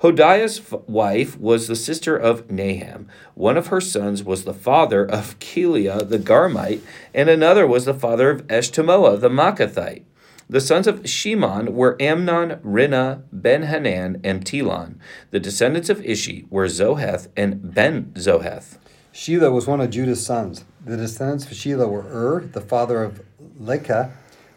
Hodiah's 0.00 0.60
wife 0.86 1.38
was 1.38 1.68
the 1.68 1.76
sister 1.76 2.14
of 2.16 2.48
Naham. 2.48 3.06
One 3.34 3.56
of 3.56 3.68
her 3.68 3.80
sons 3.80 4.22
was 4.22 4.44
the 4.44 4.52
father 4.52 5.06
of 5.06 5.38
Keliah 5.38 6.06
the 6.06 6.18
Garmite, 6.18 6.82
and 7.14 7.30
another 7.30 7.66
was 7.66 7.86
the 7.86 7.94
father 7.94 8.30
of 8.30 8.46
Eshtemoa 8.48 9.18
the 9.18 9.30
Maacathite. 9.30 10.04
The 10.48 10.60
sons 10.60 10.86
of 10.86 11.08
Shimon 11.08 11.74
were 11.74 11.96
Amnon, 12.00 12.60
Rinnah, 12.62 13.24
Ben 13.32 13.64
Hanan, 13.64 14.20
and 14.22 14.46
Telon. 14.46 15.00
The 15.32 15.40
descendants 15.40 15.88
of 15.88 16.04
Ishi 16.04 16.46
were 16.50 16.66
Zoheth 16.66 17.26
and 17.36 17.74
Ben 17.74 18.12
Zoheth. 18.14 18.78
Shelah 19.12 19.52
was 19.52 19.66
one 19.66 19.80
of 19.80 19.90
Judah's 19.90 20.24
sons. 20.24 20.64
The 20.84 20.96
descendants 20.96 21.46
of 21.46 21.52
Shelah 21.52 21.88
were 21.90 22.06
Ur, 22.06 22.42
the 22.42 22.60
father 22.60 23.02
of 23.02 23.22
Lekah, 23.60 24.12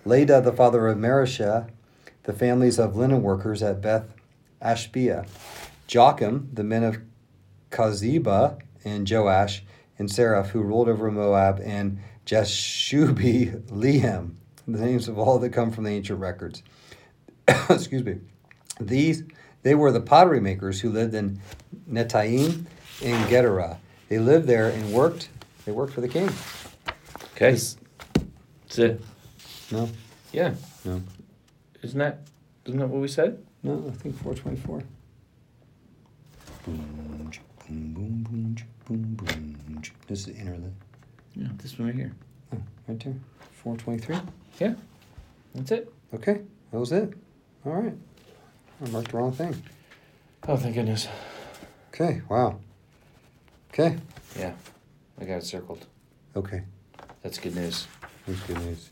Leda, 0.06 0.42
the 0.42 0.54
father 0.54 0.88
of 0.88 1.00
Marishah, 1.00 1.70
the 2.24 2.34
families 2.34 2.78
of 2.78 2.96
linen 2.96 3.24
workers 3.24 3.64
at 3.64 3.82
Beth 3.82 4.14
Ashbea, 4.62 5.28
Joachim, 5.88 6.50
the 6.54 6.64
men 6.64 6.84
of 6.84 7.00
Kazeba, 7.72 8.60
and 8.86 9.10
Joash, 9.10 9.64
and 9.98 10.12
Seraph, 10.12 10.52
who 10.52 10.62
ruled 10.62 10.88
over 10.88 11.10
Moab, 11.10 11.60
and 11.64 12.00
Jeshubi 12.28 13.68
Lehem, 13.72 14.36
the 14.74 14.80
names 14.86 15.08
of 15.08 15.18
all 15.18 15.40
that 15.40 15.52
come 15.52 15.72
from 15.72 15.84
the 15.84 15.92
ancient 15.92 16.20
records. 16.20 16.64
Excuse 17.70 18.04
me. 18.04 18.18
These 18.80 19.24
they 19.64 19.76
were 19.76 19.92
the 19.92 20.02
pottery 20.02 20.40
makers 20.40 20.80
who 20.82 20.90
lived 20.90 21.14
in 21.14 21.42
Netaim 21.90 22.66
and 23.04 23.30
Gedera. 23.30 23.78
They 24.08 24.20
lived 24.20 24.48
there 24.48 24.70
and 24.70 24.94
worked. 24.94 25.30
They 25.66 25.72
worked 25.72 25.94
for 25.94 26.02
the 26.02 26.08
king. 26.08 26.30
Okay. 27.36 27.52
That's 27.52 28.78
it. 28.78 29.02
No, 29.72 29.90
Yeah. 30.32 30.54
no, 30.86 31.02
Isn't 31.84 32.00
that 32.00 32.22
isn't 32.66 32.80
that 32.80 32.88
what 32.88 33.02
we 33.02 33.08
said? 33.08 33.44
no. 33.64 33.86
I 33.88 33.92
think 33.92 34.18
four 34.22 34.34
twenty 34.34 34.58
four. 34.58 34.82
Boom, 36.66 37.32
boom, 37.68 38.24
boom, 38.24 38.24
boom, 38.24 38.56
boom, 38.88 39.16
boom. 39.16 39.82
This 40.08 40.20
is 40.20 40.26
the 40.28 40.36
interlude. 40.36 40.74
Yeah, 41.36 41.48
this 41.58 41.78
one 41.78 41.88
right 41.88 41.96
here. 41.96 42.14
Oh, 42.54 42.58
right 42.88 43.00
there. 43.00 43.14
Four 43.52 43.76
twenty 43.78 44.00
three. 44.00 44.18
Yeah. 44.60 44.74
That's 45.56 45.72
it. 45.72 45.94
Okay, 46.14 46.42
that 46.72 46.80
was 46.80 46.92
it. 46.92 47.14
All 47.66 47.74
right. 47.74 47.94
I 48.86 48.90
marked 48.90 49.12
the 49.12 49.18
wrong 49.18 49.32
thing. 49.32 49.62
Oh 50.48 50.56
thank 50.56 50.76
goodness. 50.76 51.08
Okay. 51.94 52.22
Wow. 52.30 52.60
Okay. 53.74 53.98
Yeah. 54.38 54.54
I 55.20 55.26
got 55.26 55.38
it 55.38 55.44
circled. 55.46 55.86
Okay. 56.36 56.64
That's 57.24 57.38
good 57.38 57.56
news. 57.56 57.88
That's 58.26 58.40
good 58.42 58.60
news. 58.60 58.90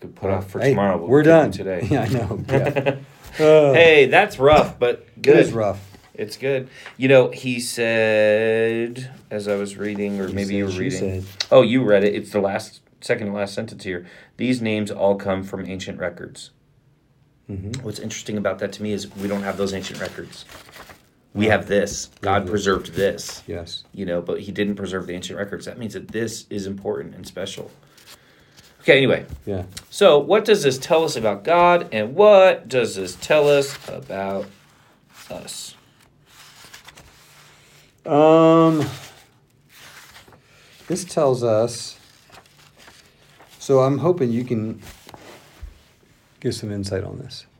Could 0.00 0.14
put 0.16 0.30
off 0.30 0.50
for 0.50 0.60
Hey, 0.60 0.70
tomorrow. 0.70 0.98
but 0.98 1.08
we're 1.08 1.22
done 1.22 1.50
today. 1.52 1.86
Yeah, 1.90 2.02
I 2.02 2.08
know. 2.08 2.44
Yeah. 2.48 2.96
Uh, 3.38 3.72
hey, 3.74 4.06
that's 4.06 4.38
rough, 4.38 4.78
but 4.78 5.06
good. 5.22 5.36
It 5.36 5.40
is 5.46 5.52
rough. 5.52 5.80
It's 6.14 6.36
good. 6.36 6.68
You 6.96 7.06
know, 7.08 7.30
he 7.30 7.60
said 7.60 9.12
as 9.30 9.46
I 9.46 9.54
was 9.54 9.76
reading, 9.76 10.20
or 10.20 10.26
He 10.26 10.34
maybe 10.34 10.56
you 10.56 10.64
were 10.64 10.70
reading. 10.72 11.22
said. 11.22 11.24
Oh, 11.52 11.62
you 11.62 11.84
read 11.84 12.02
it. 12.02 12.14
It's 12.14 12.32
the 12.32 12.40
last, 12.40 12.80
second 13.00 13.28
to 13.28 13.32
last 13.32 13.54
sentence 13.54 13.84
here. 13.84 14.06
These 14.36 14.60
names 14.60 14.90
all 14.90 15.16
come 15.16 15.42
from 15.42 15.66
ancient 15.66 15.98
records. 15.98 16.50
Mhm. 17.50 17.82
What's 17.82 17.98
interesting 17.98 18.36
about 18.36 18.58
that 18.58 18.72
to 18.74 18.82
me 18.82 18.92
is 18.92 19.14
we 19.16 19.28
don't 19.28 19.42
have 19.42 19.56
those 19.56 19.72
ancient 19.72 20.00
records. 20.00 20.44
We 21.34 21.46
have 21.46 21.66
this. 21.68 22.10
God 22.20 22.44
Mhm. 22.46 22.50
preserved 22.50 22.94
this. 22.94 23.42
Yes. 23.46 23.84
You 23.92 24.04
know, 24.06 24.20
but 24.20 24.40
He 24.40 24.52
didn't 24.52 24.74
preserve 24.76 25.06
the 25.06 25.14
ancient 25.14 25.38
records. 25.38 25.66
That 25.66 25.78
means 25.78 25.94
that 25.94 26.08
this 26.08 26.46
is 26.50 26.66
important 26.66 27.14
and 27.14 27.26
special. 27.26 27.70
Okay. 28.80 28.96
Anyway, 28.96 29.26
Yeah. 29.46 29.64
so 29.90 30.18
what 30.18 30.44
does 30.44 30.62
this 30.62 30.78
tell 30.78 31.04
us 31.04 31.16
about 31.16 31.44
God, 31.44 31.88
and 31.92 32.14
what 32.14 32.68
does 32.68 32.96
this 32.96 33.16
tell 33.20 33.48
us 33.48 33.76
about 33.88 34.46
us? 35.30 35.74
Um, 38.06 38.88
this 40.86 41.04
tells 41.04 41.42
us. 41.44 41.97
So 43.68 43.80
I'm 43.80 43.98
hoping 43.98 44.32
you 44.32 44.44
can 44.44 44.80
give 46.40 46.54
some 46.54 46.72
insight 46.72 47.04
on 47.04 47.18
this. 47.18 47.44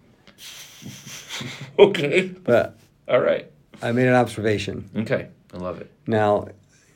Okay. 1.78 2.28
But 2.28 2.78
All 3.06 3.20
right. 3.20 3.48
I 3.82 3.92
made 3.92 4.06
an 4.08 4.14
observation. 4.14 4.88
Okay. 4.96 5.28
I 5.52 5.56
love 5.58 5.82
it. 5.82 5.92
Now, 6.06 6.48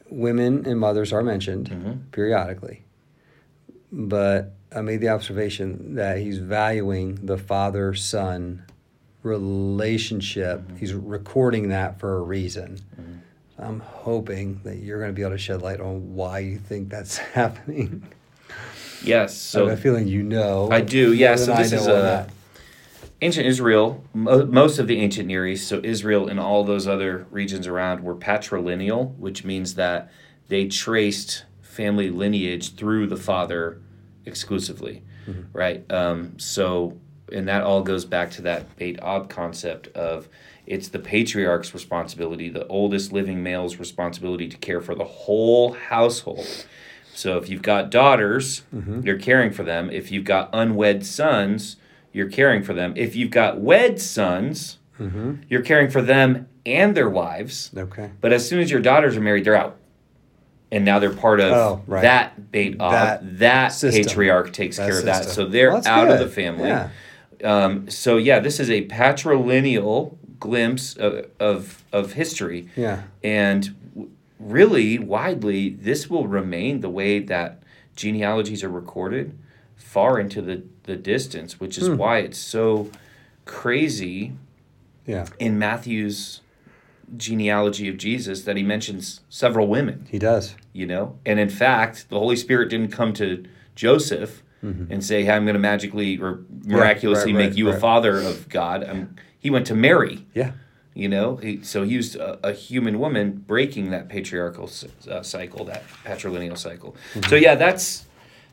women 0.08 0.64
and 0.66 0.80
mothers 0.80 1.12
are 1.12 1.22
mentioned 1.22 1.68
Mhm. 1.68 2.10
periodically, 2.10 2.84
but 3.92 4.54
I 4.74 4.80
made 4.80 5.02
the 5.02 5.10
observation 5.10 5.94
that 5.96 6.16
he's 6.18 6.38
valuing 6.38 7.16
the 7.22 7.36
father 7.36 7.92
son 7.92 8.62
relationship. 9.22 10.62
He's 10.78 10.94
recording 10.94 11.68
that 11.68 12.00
for 12.00 12.16
a 12.16 12.22
reason. 12.22 12.78
I'm 13.58 13.80
hoping 13.80 14.62
that 14.64 14.76
you're 14.78 14.98
going 15.00 15.10
to 15.10 15.14
be 15.14 15.20
able 15.22 15.32
to 15.32 15.38
shed 15.38 15.60
light 15.60 15.80
on 15.80 16.14
why 16.14 16.38
you 16.38 16.56
think 16.56 16.88
that's 16.88 17.18
happening. 17.38 18.04
Yes. 19.04 19.36
So 19.36 19.66
I 19.66 19.70
have 19.70 19.78
a 19.78 19.82
feeling 19.82 20.06
you 20.08 20.22
know. 20.22 20.68
I 20.70 20.80
do, 20.80 21.12
yeah, 21.12 21.36
so 21.36 21.54
this 21.56 21.72
is 21.72 21.86
a- 21.86 22.26
ancient 23.20 23.46
Israel, 23.46 24.02
mo- 24.14 24.46
most 24.46 24.78
of 24.78 24.86
the 24.88 24.98
ancient 24.98 25.28
Near 25.28 25.46
East, 25.46 25.68
so 25.68 25.80
Israel 25.84 26.28
and 26.28 26.40
all 26.40 26.64
those 26.64 26.86
other 26.88 27.26
regions 27.30 27.66
around 27.66 28.02
were 28.02 28.16
patrilineal, 28.16 29.14
which 29.16 29.44
means 29.44 29.74
that 29.76 30.10
they 30.48 30.66
traced 30.66 31.44
family 31.60 32.10
lineage 32.10 32.74
through 32.74 33.06
the 33.06 33.16
father 33.16 33.80
exclusively, 34.26 35.02
right? 35.52 35.84
Um, 35.90 36.38
so, 36.38 36.98
and 37.32 37.48
that 37.48 37.62
all 37.62 37.82
goes 37.82 38.04
back 38.04 38.30
to 38.32 38.42
that 38.42 38.76
Beit 38.76 38.98
Ab 39.00 39.28
concept 39.28 39.88
of 39.96 40.28
it's 40.66 40.88
the 40.88 40.98
patriarch's 40.98 41.74
responsibility, 41.74 42.48
the 42.48 42.66
oldest 42.66 43.12
living 43.12 43.42
male's 43.42 43.76
responsibility 43.78 44.48
to 44.48 44.56
care 44.58 44.80
for 44.80 44.94
the 44.94 45.04
whole 45.04 45.72
household. 45.72 46.46
So 47.14 47.38
if 47.38 47.48
you've 47.48 47.62
got 47.62 47.90
daughters, 47.90 48.62
mm-hmm. 48.74 49.00
you're 49.06 49.18
caring 49.18 49.52
for 49.52 49.62
them. 49.62 49.90
If 49.90 50.10
you've 50.10 50.24
got 50.24 50.50
unwed 50.52 51.04
sons, 51.04 51.76
you're 52.12 52.28
caring 52.28 52.62
for 52.62 52.74
them. 52.74 52.94
If 52.96 53.14
you've 53.14 53.30
got 53.30 53.60
wed 53.60 54.00
sons, 54.00 54.78
mm-hmm. 54.98 55.36
you're 55.48 55.62
caring 55.62 55.90
for 55.90 56.02
them 56.02 56.48
and 56.64 56.96
their 56.96 57.08
wives. 57.10 57.70
Okay. 57.76 58.10
But 58.20 58.32
as 58.32 58.48
soon 58.48 58.60
as 58.60 58.70
your 58.70 58.80
daughters 58.80 59.16
are 59.16 59.20
married, 59.20 59.44
they're 59.44 59.56
out. 59.56 59.76
And 60.70 60.86
now 60.86 60.98
they're 60.98 61.12
part 61.12 61.40
of 61.40 61.52
Oh, 61.52 61.82
right. 61.86 62.02
that 62.02 62.50
Beit 62.50 62.74
Ab. 62.76 62.80
Uh, 62.80 62.90
that 62.90 63.38
That, 63.38 63.68
system. 63.68 64.04
patriarch 64.04 64.52
takes 64.52 64.78
That 64.78 64.88
care 64.88 64.98
of 64.98 65.04
that. 65.04 65.24
So 65.26 65.46
they're 65.46 65.70
Well, 65.72 65.82
out 65.86 66.10
of 66.10 66.18
the 66.18 66.28
family. 66.28 66.68
Yeah. 66.68 66.88
Um, 67.44 67.90
so 67.90 68.16
yeah, 68.16 68.38
this 68.38 68.58
is 68.58 68.70
a 68.70 68.86
patrilineal 68.86 70.16
glimpse 70.40 70.96
of, 70.96 71.26
of, 71.38 71.84
of 71.92 72.12
history. 72.14 72.68
Yeah. 72.74 73.02
And 73.22 74.08
really, 74.42 74.98
widely, 74.98 75.70
this 75.70 76.08
will 76.10 76.26
remain 76.26 76.80
the 76.80 76.88
way 76.90 77.18
that 77.20 77.62
genealogies 77.96 78.64
are 78.64 78.68
recorded 78.68 79.38
far 79.76 80.18
into 80.18 80.40
the, 80.42 80.62
the 80.84 80.96
distance, 80.96 81.60
which 81.60 81.76
Hmm. 81.76 81.82
is 81.82 81.90
why 81.90 82.18
it's 82.18 82.38
so 82.38 82.90
crazy 83.44 84.32
Yeah. 85.06 85.26
in 85.38 85.58
Matthew's 85.58 86.40
genealogy 87.16 87.88
of 87.88 87.98
Jesus 87.98 88.42
that 88.44 88.56
he 88.56 88.62
mentions 88.62 89.20
several 89.28 89.66
women, 89.68 90.06
He 90.10 90.18
does. 90.18 90.54
you 90.72 90.86
know? 90.86 91.18
And 91.26 91.38
in 91.38 91.50
fact, 91.50 92.08
the 92.08 92.18
Holy 92.18 92.36
Spirit 92.36 92.70
didn't 92.70 92.90
come 92.92 93.12
to 93.14 93.44
Joseph 93.74 94.42
and 94.64 95.02
say, 95.04 95.24
hey, 95.24 95.32
I'm 95.32 95.44
going 95.44 95.54
to 95.54 95.58
magically 95.60 96.18
or 96.20 96.42
miraculously 96.64 97.32
Mm-hmm. 97.32 97.38
right, 97.40 97.48
make 97.48 97.56
you 97.58 97.68
a 97.68 97.76
father 97.80 98.18
of 98.20 98.48
God. 98.48 98.84
Um 98.88 99.16
he 99.40 99.50
went 99.50 99.66
to 99.66 99.74
Mary 99.74 100.24
Yeah. 100.34 100.52
You 100.94 101.08
know 101.08 101.36
he, 101.36 101.62
so 101.62 101.82
he 101.84 101.92
used 101.92 102.16
a, 102.16 102.38
a 102.46 102.52
human 102.52 102.98
woman 102.98 103.32
breaking 103.46 103.90
that 103.90 104.08
patriarchal 104.08 104.70
uh, 105.10 105.22
cycle 105.22 105.64
that 105.64 105.82
patrilineal 106.04 106.56
cycle 106.58 106.94
Mm-hmm. 107.14 107.28
so 107.30 107.36
yeah 107.36 107.54
that's 107.54 108.04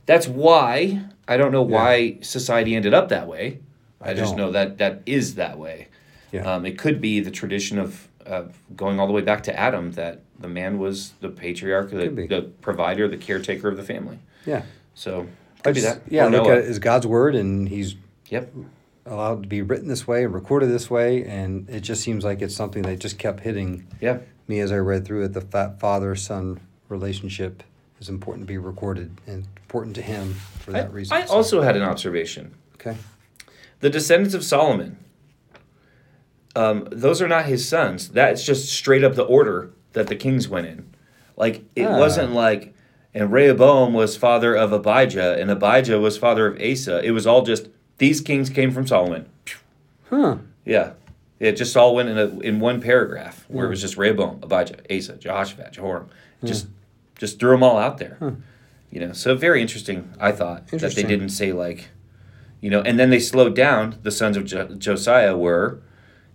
that's 0.06 0.28
why 0.28 1.02
i 1.28 1.36
don't 1.38 1.52
know 1.52 1.62
why 1.62 2.18
society 2.22 2.76
ended 2.76 2.94
up 2.94 3.10
that 3.10 3.28
way 3.28 3.60
i, 4.02 4.12
I 4.12 4.14
just 4.14 4.36
know 4.36 4.52
that 4.52 4.78
that 4.78 5.02
is 5.06 5.36
that 5.36 5.58
way 5.60 5.88
Yeah. 6.32 6.44
um, 6.56 6.66
it 6.66 6.78
could 6.78 7.02
be 7.02 7.20
the 7.20 7.32
tradition 7.32 7.78
of, 7.80 8.08
going 8.76 9.00
all 9.00 9.08
the 9.08 9.14
way 9.14 9.22
back 9.22 9.42
to 9.44 9.60
adam 9.60 9.92
that 9.94 10.22
the 10.40 10.48
man 10.48 10.78
was 10.78 11.14
the 11.20 11.30
patriarch 11.30 11.90
the, 11.90 12.08
the 12.30 12.42
provider 12.62 13.08
the 13.08 13.18
caretaker 13.18 13.68
of 13.68 13.76
the 13.78 13.84
family 13.84 14.20
Yeah. 14.46 14.62
so 14.94 15.28
I 15.60 15.62
could 15.64 15.76
be 15.76 15.82
that 15.82 16.02
Yeah. 16.08 16.28
Or 16.28 16.30
Look 16.30 16.44
Noah. 16.46 16.52
at 16.54 16.58
it 16.60 16.66
as 16.70 16.80
God's 16.80 17.06
word, 17.06 17.36
and 17.36 17.68
He's 17.68 17.96
yep 18.30 18.54
allowed 19.10 19.44
to 19.44 19.50
be 19.50 19.62
written 19.62 19.88
this 19.88 20.08
way 20.08 20.24
and 20.24 20.34
recorded 20.34 20.68
this 20.70 20.90
way, 20.90 21.26
and 21.26 21.70
it 21.70 21.82
just 21.82 22.02
seems 22.04 22.24
like 22.24 22.42
it's 22.42 22.56
something 22.56 22.84
that 22.84 23.00
just 23.00 23.18
kept 23.20 23.42
hitting 23.42 23.88
yeah 24.00 24.20
me 24.48 24.60
as 24.60 24.72
I 24.72 24.78
read 24.78 25.06
through 25.06 25.26
it. 25.26 25.34
The 25.34 25.42
fa- 25.42 25.76
father 25.80 26.16
son 26.16 26.60
relationship 26.88 27.64
is 28.00 28.10
important 28.10 28.46
to 28.48 28.48
be 28.48 28.58
recorded 28.58 29.12
and 29.28 29.46
important 29.58 29.96
to 29.98 30.02
Him 30.02 30.34
for 30.60 30.72
I, 30.72 30.82
that 30.82 30.94
reason. 30.94 31.16
I 31.18 31.26
So- 31.26 31.34
also 31.34 31.62
had 31.62 31.76
an 31.76 31.84
observation 31.84 32.54
okay. 32.76 32.96
The 33.82 33.90
descendants 33.90 34.34
of 34.34 34.44
Solomon, 34.44 34.98
um, 36.56 36.88
those 36.92 37.22
are 37.22 37.28
not 37.28 37.46
his 37.46 37.68
sons. 37.68 38.10
That's 38.10 38.44
just 38.46 38.70
straight 38.70 39.04
up 39.04 39.16
the 39.16 39.24
order 39.24 39.72
that 39.94 40.08
the 40.08 40.16
kings 40.16 40.48
went 40.50 40.68
in. 40.68 40.94
Like, 41.38 41.64
it 41.76 41.86
Ah. 41.86 41.98
wasn't 41.98 42.34
like, 42.34 42.74
and 43.14 43.32
Rehoboam 43.32 43.94
was 43.94 44.18
father 44.18 44.56
of 44.56 44.74
Abijah, 44.74 45.38
and 45.40 45.50
Abijah 45.50 46.00
was 46.00 46.18
father 46.18 46.48
of 46.48 46.62
Asa. 46.62 47.02
It 47.04 47.12
was 47.12 47.26
all 47.26 47.44
just, 47.44 47.70
these 48.00 48.22
kings 48.22 48.50
came 48.50 48.72
from 48.72 48.88
Solomon. 48.88 49.30
Huh. 50.10 50.38
Yeah. 50.66 50.94
It 51.40 51.54
just 51.54 51.78
all 51.78 51.96
went 51.96 52.10
in, 52.10 52.18
a, 52.18 52.40
in 52.40 52.60
one 52.60 52.82
paragraph 52.82 53.46
where 53.48 53.68
it 53.68 53.70
was 53.70 53.80
hmm. 53.80 53.84
just 53.84 53.98
Rehoboam, 53.98 54.40
Abijah, 54.44 54.78
Asa, 54.94 55.16
Jehoshaphat, 55.18 55.74
Jehoram. 55.74 56.10
Hmm. 56.42 56.48
Just, 56.48 56.68
just 57.18 57.40
threw 57.40 57.52
them 57.52 57.64
all 57.64 57.78
out 57.78 57.98
there. 57.98 58.16
Hmm. 58.16 58.36
You 58.92 59.02
know, 59.02 59.14
so 59.14 59.36
very 59.36 59.62
interesting, 59.62 60.14
I 60.20 60.32
thought, 60.32 60.68
that 60.68 60.96
they 60.96 61.04
didn't 61.04 61.30
say 61.30 61.54
like, 61.54 61.90
you 62.60 62.70
know, 62.70 62.82
and 62.82 63.00
then 63.00 63.12
they 63.12 63.20
slowed 63.20 63.56
down. 63.56 63.98
The 64.02 64.12
sons 64.12 64.36
of 64.36 64.46
jo- 64.46 64.76
Josiah 64.76 65.38
were, 65.38 65.80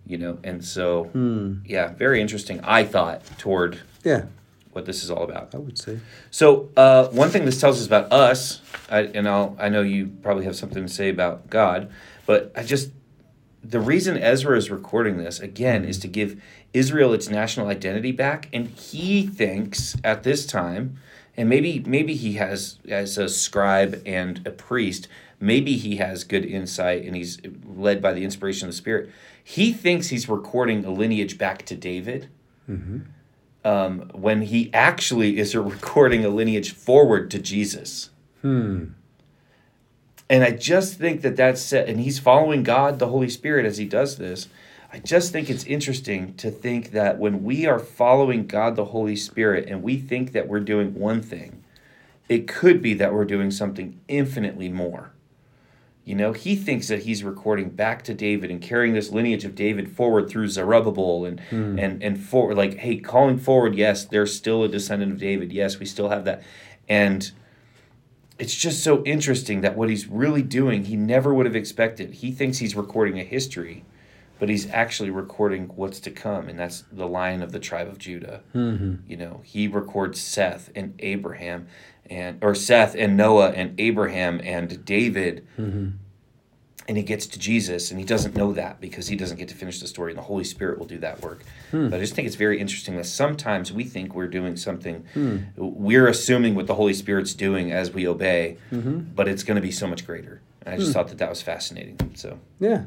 you 0.07 0.17
know, 0.17 0.39
and 0.45 0.65
so 0.65 1.05
Hmm. 1.05 1.57
yeah, 1.67 1.93
very 1.95 2.21
interesting. 2.21 2.61
I 2.63 2.85
thought 2.85 3.23
toward 3.39 3.81
Yeah, 4.05 4.27
what 4.75 4.87
this 4.87 5.05
is 5.05 5.11
all 5.11 5.23
about. 5.23 5.55
I 5.55 5.59
would 5.59 5.79
say. 5.79 6.01
So 6.31 6.71
uh, 6.77 7.09
one 7.09 7.31
thing 7.31 7.45
this 7.45 7.61
tells 7.61 7.81
us 7.81 7.87
about 7.87 8.13
us, 8.13 8.61
I, 8.91 9.01
and 9.01 9.29
I'll, 9.29 9.57
I 9.59 9.69
know 9.69 9.83
you 9.83 10.09
probably 10.23 10.45
have 10.45 10.57
something 10.57 10.87
to 10.87 10.93
say 10.93 11.09
about 11.09 11.49
God, 11.51 11.91
but 12.27 12.53
I 12.57 12.63
just 12.63 12.91
the 13.63 13.81
reason 13.81 14.19
Ezra 14.19 14.57
is 14.57 14.71
recording 14.71 15.17
this 15.17 15.41
again 15.41 15.85
is 15.85 15.99
to 16.01 16.09
give 16.09 16.41
Israel 16.73 17.15
its 17.15 17.31
national 17.31 17.69
identity 17.69 18.13
back, 18.13 18.49
and 18.53 18.69
he 18.69 19.27
thinks 19.27 19.97
at 20.05 20.23
this 20.23 20.45
time, 20.45 20.99
and 21.37 21.49
maybe 21.49 21.83
maybe 21.87 22.15
he 22.15 22.35
has 22.35 22.79
as 22.89 23.17
a 23.17 23.29
scribe 23.29 24.03
and 24.05 24.47
a 24.47 24.51
priest, 24.51 25.09
maybe 25.41 25.77
he 25.77 25.97
has 25.97 26.25
good 26.25 26.45
insight 26.45 27.05
and 27.05 27.17
he's 27.17 27.39
led 27.67 28.03
by 28.03 28.13
the 28.13 28.25
inspiration 28.25 28.69
of 28.69 28.73
the 28.73 28.77
Spirit. 28.77 29.11
He 29.43 29.73
thinks 29.73 30.09
he's 30.09 30.29
recording 30.29 30.85
a 30.85 30.91
lineage 30.91 31.39
back 31.39 31.65
to 31.67 31.75
David 31.77 32.29
um, 33.65 34.11
when 34.13 34.43
he 34.43 34.73
actually 34.73 35.39
is 35.39 35.57
recording 35.57 36.25
a 36.25 36.29
lineage 36.29 36.73
forward 36.73 37.31
to 37.33 37.39
Jesus. 37.39 38.11
Hmm. 38.43 38.87
And 40.29 40.43
I 40.43 40.53
just 40.53 40.99
think 40.99 41.21
that 41.23 41.37
that's 41.37 41.61
set, 41.61 41.89
and 41.89 42.01
he's 42.01 42.19
following 42.19 42.63
God, 42.63 42.99
the 42.99 43.09
Holy 43.09 43.29
Spirit, 43.29 43.67
as 43.67 43.77
he 43.77 43.85
does 43.85 44.17
this. 44.17 44.49
I 44.93 44.99
just 45.01 45.33
think 45.33 45.51
it's 45.51 45.65
interesting 45.65 46.35
to 46.35 46.51
think 46.51 46.93
that 46.93 47.19
when 47.19 47.43
we 47.43 47.67
are 47.67 47.79
following 47.79 48.47
God, 48.47 48.77
the 48.77 48.87
Holy 48.87 49.17
Spirit, 49.17 49.69
and 49.69 49.83
we 49.83 49.97
think 49.97 50.33
that 50.33 50.49
we're 50.49 50.61
doing 50.61 50.95
one 50.95 51.21
thing, 51.21 51.63
it 52.29 52.49
could 52.49 52.81
be 52.81 52.95
that 52.95 53.13
we're 53.13 53.25
doing 53.25 53.51
something 53.51 54.01
infinitely 54.09 54.69
more. 54.69 55.11
You 56.05 56.15
know, 56.15 56.33
he 56.33 56.55
thinks 56.55 56.89
that 56.89 57.05
he's 57.05 57.25
recording 57.25 57.71
back 57.71 58.03
to 58.05 58.15
David 58.15 58.51
and 58.51 58.61
carrying 58.61 58.93
this 58.93 59.11
lineage 59.11 59.47
of 59.47 59.55
David 59.55 59.91
forward 59.91 60.29
through 60.29 60.49
Zerubbabel 60.49 61.25
and 61.25 61.41
hmm. 61.41 61.79
and 61.79 62.03
and 62.03 62.21
for 62.23 62.55
like, 62.55 62.77
hey, 62.79 62.99
calling 62.99 63.39
forward. 63.39 63.75
Yes, 63.75 64.05
there's 64.05 64.37
still 64.37 64.63
a 64.65 64.69
descendant 64.69 65.13
of 65.13 65.19
David. 65.19 65.51
Yes, 65.51 65.79
we 65.79 65.87
still 65.87 66.11
have 66.11 66.25
that, 66.27 66.43
and 66.89 67.31
it's 68.39 68.55
just 68.55 68.83
so 68.83 69.03
interesting 69.05 69.61
that 69.63 69.77
what 69.77 69.89
he's 69.89 70.07
really 70.07 70.43
doing, 70.43 70.85
he 70.85 70.97
never 70.97 71.33
would 71.33 71.47
have 71.47 71.57
expected. 71.57 72.15
He 72.15 72.33
thinks 72.33 72.59
he's 72.59 72.75
recording 72.75 73.19
a 73.19 73.25
history, 73.25 73.85
but 74.39 74.49
he's 74.49 74.69
actually 74.71 75.11
recording 75.11 75.69
what's 75.77 76.01
to 76.01 76.11
come, 76.11 76.49
and 76.49 76.59
that's 76.59 76.85
the 76.93 77.07
lion 77.07 77.43
of 77.43 77.53
the 77.53 77.61
tribe 77.61 77.89
of 77.89 77.99
Judah. 77.99 78.43
Mm-hmm. 78.55 79.11
You 79.11 79.17
know, 79.17 79.41
he 79.45 79.69
records 79.69 80.21
Seth 80.21 80.71
and 80.75 80.95
Abraham, 80.99 81.67
and 82.11 82.39
or 82.43 82.55
Seth 82.55 82.95
and 82.97 83.17
Noah 83.17 83.51
and 83.51 83.79
Abraham 83.79 84.41
and 84.45 84.85
David, 84.85 85.47
Mm-hmm. 85.59 85.89
and 86.87 86.97
he 86.99 87.03
gets 87.03 87.27
to 87.29 87.39
Jesus, 87.39 87.91
and 87.91 87.99
he 87.99 88.05
doesn't 88.05 88.37
know 88.37 88.53
that 88.53 88.79
because 88.81 89.09
he 89.09 89.17
doesn't 89.17 89.39
get 89.39 89.49
to 89.49 89.55
finish 89.55 89.81
the 89.81 89.87
story, 89.87 90.11
and 90.13 90.19
the 90.19 90.23
Holy 90.25 90.45
Spirit 90.45 90.79
will 90.79 90.85
do 90.87 90.99
that 90.99 91.23
work. 91.23 91.43
Hmm. 91.71 91.89
But 91.89 91.97
I 91.97 92.01
just 92.01 92.15
think 92.15 92.27
it's 92.27 92.37
very 92.37 92.59
interesting 92.61 92.97
that 92.97 93.07
sometimes 93.07 93.73
we 93.73 93.85
think 93.85 94.15
we're 94.15 94.27
doing 94.29 94.57
something, 94.57 95.05
Hmm. 95.15 95.39
we're 95.57 96.09
assuming 96.09 96.55
what 96.55 96.67
the 96.67 96.75
Holy 96.75 96.93
Spirit's 96.93 97.33
doing 97.33 97.73
as 97.73 97.93
we 97.93 98.07
obey, 98.07 98.59
Mm-hmm. 98.71 99.15
but 99.15 99.29
it's 99.29 99.43
going 99.45 99.57
to 99.57 99.63
be 99.63 99.71
so 99.71 99.87
much 99.87 100.05
greater. 100.07 100.43
And 100.67 100.75
I 100.75 100.79
just 100.79 100.93
thought 100.93 101.09
that 101.09 101.19
that 101.19 101.31
was 101.31 101.41
fascinating. 101.41 101.99
So 102.15 102.39
Yeah. 102.61 102.85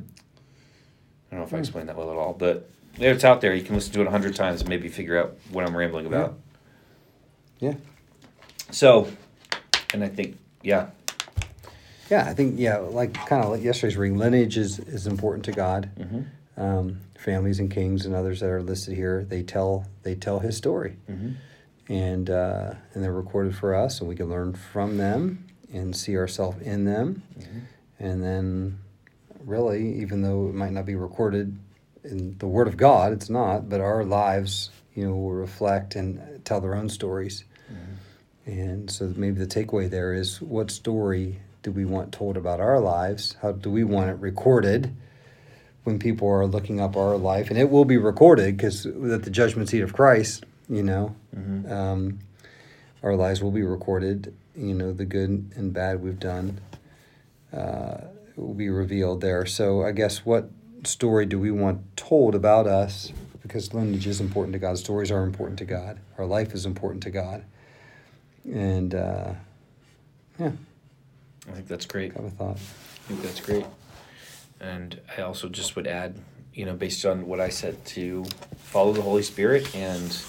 I 1.32 1.36
don't 1.36 1.40
know 1.42 1.46
if 1.48 1.54
I 1.54 1.58
explained 1.60 1.90
that 1.90 1.96
well 1.98 2.10
at 2.12 2.18
all, 2.18 2.34
but 2.34 2.70
it's 2.98 3.24
out 3.24 3.42
there. 3.42 3.54
You 3.54 3.64
can 3.64 3.76
listen 3.76 3.94
to 3.94 4.02
it 4.02 4.08
a 4.08 4.12
hundred 4.12 4.36
times 4.36 4.62
and 4.62 4.70
maybe 4.70 4.88
figure 4.90 5.18
out 5.20 5.36
what 5.52 5.66
I'm 5.68 5.76
rambling 5.76 6.06
about. 6.06 6.38
Yeah. 7.60 7.74
So, 8.72 9.10
and 9.94 10.04
I 10.04 10.10
think, 10.10 10.38
yeah, 10.62 10.88
Yeah, 12.10 12.26
I 12.26 12.34
think 12.34 12.56
yeah, 12.58 12.78
like 12.78 13.14
kind 13.14 13.44
of 13.44 13.50
like 13.52 13.62
yesterday's 13.62 13.98
ring 13.98 14.18
lineage 14.18 14.58
is, 14.58 14.80
is 14.80 15.08
important 15.08 15.44
to 15.46 15.52
God. 15.52 15.90
Mhm. 15.98 16.26
Um, 16.56 17.00
families 17.20 17.60
and 17.60 17.70
kings 17.70 18.06
and 18.06 18.16
others 18.16 18.40
that 18.40 18.50
are 18.50 18.62
listed 18.64 18.96
here, 18.96 19.26
they 19.28 19.44
tell 19.44 19.86
they 20.04 20.16
tell 20.16 20.40
His 20.40 20.56
story, 20.56 20.96
Mhm. 21.12 21.36
and 21.90 22.30
uh, 22.30 22.74
and 22.94 23.04
they're 23.04 23.12
recorded 23.12 23.56
for 23.58 23.76
us, 23.76 24.00
and 24.00 24.08
we 24.08 24.16
can 24.16 24.30
learn 24.30 24.54
from 24.54 24.96
them 24.98 25.46
and 25.74 25.94
see 25.96 26.16
ourselves 26.18 26.62
in 26.62 26.86
them, 26.86 27.22
and 28.00 28.24
then 28.24 28.80
really, 29.48 30.02
even 30.02 30.22
though 30.22 30.48
it 30.50 30.54
might 30.54 30.72
not 30.74 30.86
be 30.86 30.96
recorded 30.96 31.58
in 32.04 32.38
the 32.38 32.48
Word 32.48 32.68
of 32.68 32.78
God, 32.78 33.14
it's 33.14 33.30
not, 33.30 33.68
but 33.70 33.82
our 33.82 34.04
lives, 34.04 34.70
you 34.94 35.06
know, 35.08 35.16
will 35.16 35.32
reflect 35.32 35.96
and 35.96 36.46
tell 36.46 36.62
their 36.62 36.76
own 36.76 36.90
stories. 36.90 37.44
And 38.46 38.90
so 38.90 39.12
maybe 39.16 39.40
the 39.44 39.48
takeaway 39.48 39.90
there 39.90 40.14
is 40.14 40.42
what 40.42 40.72
story 40.72 41.40
do 41.64 41.72
we 41.72 41.84
want 41.86 42.14
told 42.14 42.38
about 42.38 42.60
our 42.62 42.80
lives? 42.80 43.36
How 43.42 43.52
do 43.52 43.70
we 43.70 43.84
want 43.84 44.10
it 44.10 44.14
recorded 44.20 44.96
when 45.84 46.00
people 46.00 46.30
are 46.30 46.46
looking 46.46 46.80
up 46.80 46.96
our 46.96 47.18
life? 47.18 47.50
And 47.50 47.60
it 47.60 47.70
will 47.70 47.84
be 47.84 47.98
recorded 47.98 48.56
because 48.56 48.86
at 48.86 49.24
the 49.24 49.30
judgment 49.30 49.68
seat 49.70 49.82
of 49.82 49.94
Christ, 49.94 50.46
you 50.70 50.84
know, 50.84 51.16
Mm-hmm. 51.36 51.72
um, 51.72 52.20
our 53.04 53.16
lives 53.16 53.44
will 53.44 53.52
be 53.52 53.64
recorded. 53.64 54.34
You 54.56 54.74
know, 54.74 54.92
the 54.92 55.06
good 55.06 55.52
and 55.56 55.72
bad 55.74 56.02
we've 56.02 56.20
done 56.20 56.60
uh, 57.54 57.98
will 58.38 58.54
be 58.54 58.70
revealed 58.70 59.22
there. 59.22 59.46
So 59.46 59.84
I 59.84 59.92
guess 59.92 60.26
what 60.26 60.50
story 60.84 61.26
do 61.26 61.40
we 61.40 61.52
want 61.52 61.98
told 61.98 62.36
about 62.36 62.68
us? 62.68 63.12
Because 63.42 63.74
lineage 63.74 64.08
is 64.08 64.22
important 64.22 64.54
to 64.54 64.60
God. 64.60 64.78
Stories 64.78 65.12
are 65.12 65.24
important 65.24 65.60
to 65.60 65.66
God. 65.66 66.00
Our 66.18 66.26
life 66.26 66.54
is 66.54 66.66
important 66.66 67.04
to 67.04 67.10
God. 67.10 67.44
And 68.46 68.94
uh, 68.94 69.34
yeah, 70.40 70.52
I 71.48 71.52
think 71.52 71.68
that's 71.68 71.86
great. 71.86 72.14
have 72.14 72.26
a 72.26 72.30
thought. 72.30 72.56
I 72.58 73.08
think 73.08 73.22
that's 73.22 73.40
great. 73.40 73.66
And 74.60 75.00
I 75.18 75.22
also 75.22 75.50
just 75.50 75.76
would 75.76 75.88
add, 75.88 76.16
you 76.54 76.66
know, 76.66 76.74
based 76.74 77.06
on 77.06 77.26
what 77.28 77.40
I 77.40 77.50
said, 77.50 77.84
to 77.88 78.24
follow 78.58 78.94
the 78.94 79.02
Holy 79.02 79.24
Spirit 79.24 79.74
and 79.76 80.22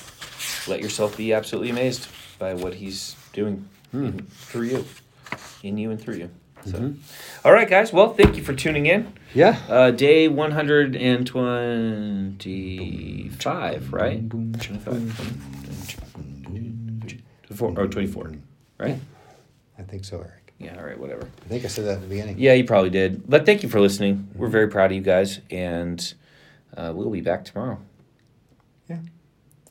let 0.67 0.81
yourself 0.81 1.17
be 1.17 1.33
absolutely 1.33 1.71
amazed 1.71 2.09
by 2.39 2.55
what 2.55 2.75
He's 2.75 3.17
doing 3.33 3.69
in, 3.93 4.27
through 4.27 4.67
you, 4.67 4.85
in 5.63 5.79
you 5.79 5.91
and 5.91 6.01
through 6.01 6.17
you. 6.17 6.31
So, 6.71 6.95
all 7.45 7.53
right, 7.53 7.69
guys. 7.69 7.93
Well, 7.93 8.15
thank 8.15 8.37
you 8.37 8.43
for 8.43 8.53
tuning 8.53 8.87
in. 8.87 9.13
Yeah. 9.35 9.59
Uh, 9.69 9.91
day 9.91 10.29
one 10.29 10.53
hundred 10.53 10.95
and 10.97 11.27
twenty-five, 11.27 13.93
right? 13.93 14.27
Boom, 14.29 14.53
boom, 14.53 14.61
25. 14.61 15.45
24, 17.49 17.75
oh, 17.79 17.87
24, 17.87 18.33
right? 18.79 18.99
I 19.79 19.83
think 19.83 20.05
so, 20.05 20.19
Eric. 20.19 20.53
Yeah, 20.59 20.77
all 20.77 20.85
right, 20.85 20.99
whatever. 20.99 21.29
I 21.45 21.49
think 21.49 21.65
I 21.65 21.69
said 21.69 21.85
that 21.87 21.93
at 21.95 22.01
the 22.03 22.07
beginning. 22.09 22.39
Yeah, 22.39 22.53
you 22.55 22.65
probably 22.65 22.91
did. 22.91 23.29
But 23.31 23.47
thank 23.47 23.63
you 23.63 23.69
for 23.69 23.81
listening. 23.81 24.29
We're 24.35 24.49
very 24.49 24.69
proud 24.69 24.87
of 24.91 24.97
you 24.97 25.03
guys, 25.03 25.41
and 25.51 26.15
uh, 26.77 26.93
we'll 26.95 27.11
be 27.11 27.21
back 27.21 27.45
tomorrow. 27.45 27.79
Yeah. 28.89 28.99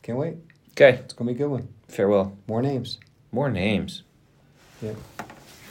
Can't 0.01 0.17
wait. 0.17 0.37
Okay, 0.71 0.99
It's 1.03 1.13
going 1.13 1.27
to 1.27 1.33
be 1.33 1.43
a 1.43 1.45
good 1.45 1.51
one. 1.51 1.67
farewell. 1.87 2.37
More 2.47 2.61
names. 2.61 2.99
More 3.31 3.49
names. 3.49 4.03
Yeah. 4.81 4.93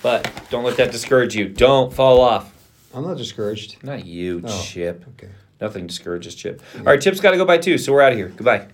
But 0.07 0.31
don't 0.51 0.62
let 0.62 0.77
that 0.77 0.92
discourage 0.92 1.35
you. 1.35 1.49
Don't 1.49 1.92
fall 1.92 2.21
off. 2.21 2.55
I'm 2.95 3.03
not 3.03 3.16
discouraged. 3.16 3.83
Not 3.83 4.07
you, 4.07 4.40
Oh. 4.47 4.62
Chip. 4.64 5.05
Okay. 5.19 5.33
Nothing 5.61 5.88
discourages 5.88 6.37
Chip. 6.37 6.62
All 6.77 6.83
right, 6.85 7.01
Chip's 7.01 7.19
got 7.19 7.33
to 7.33 7.37
go 7.37 7.45
by 7.45 7.59
two, 7.59 7.77
so 7.77 7.92
we're 7.92 8.03
out 8.03 8.12
of 8.12 8.19
here. 8.19 8.29
Goodbye. 8.29 8.69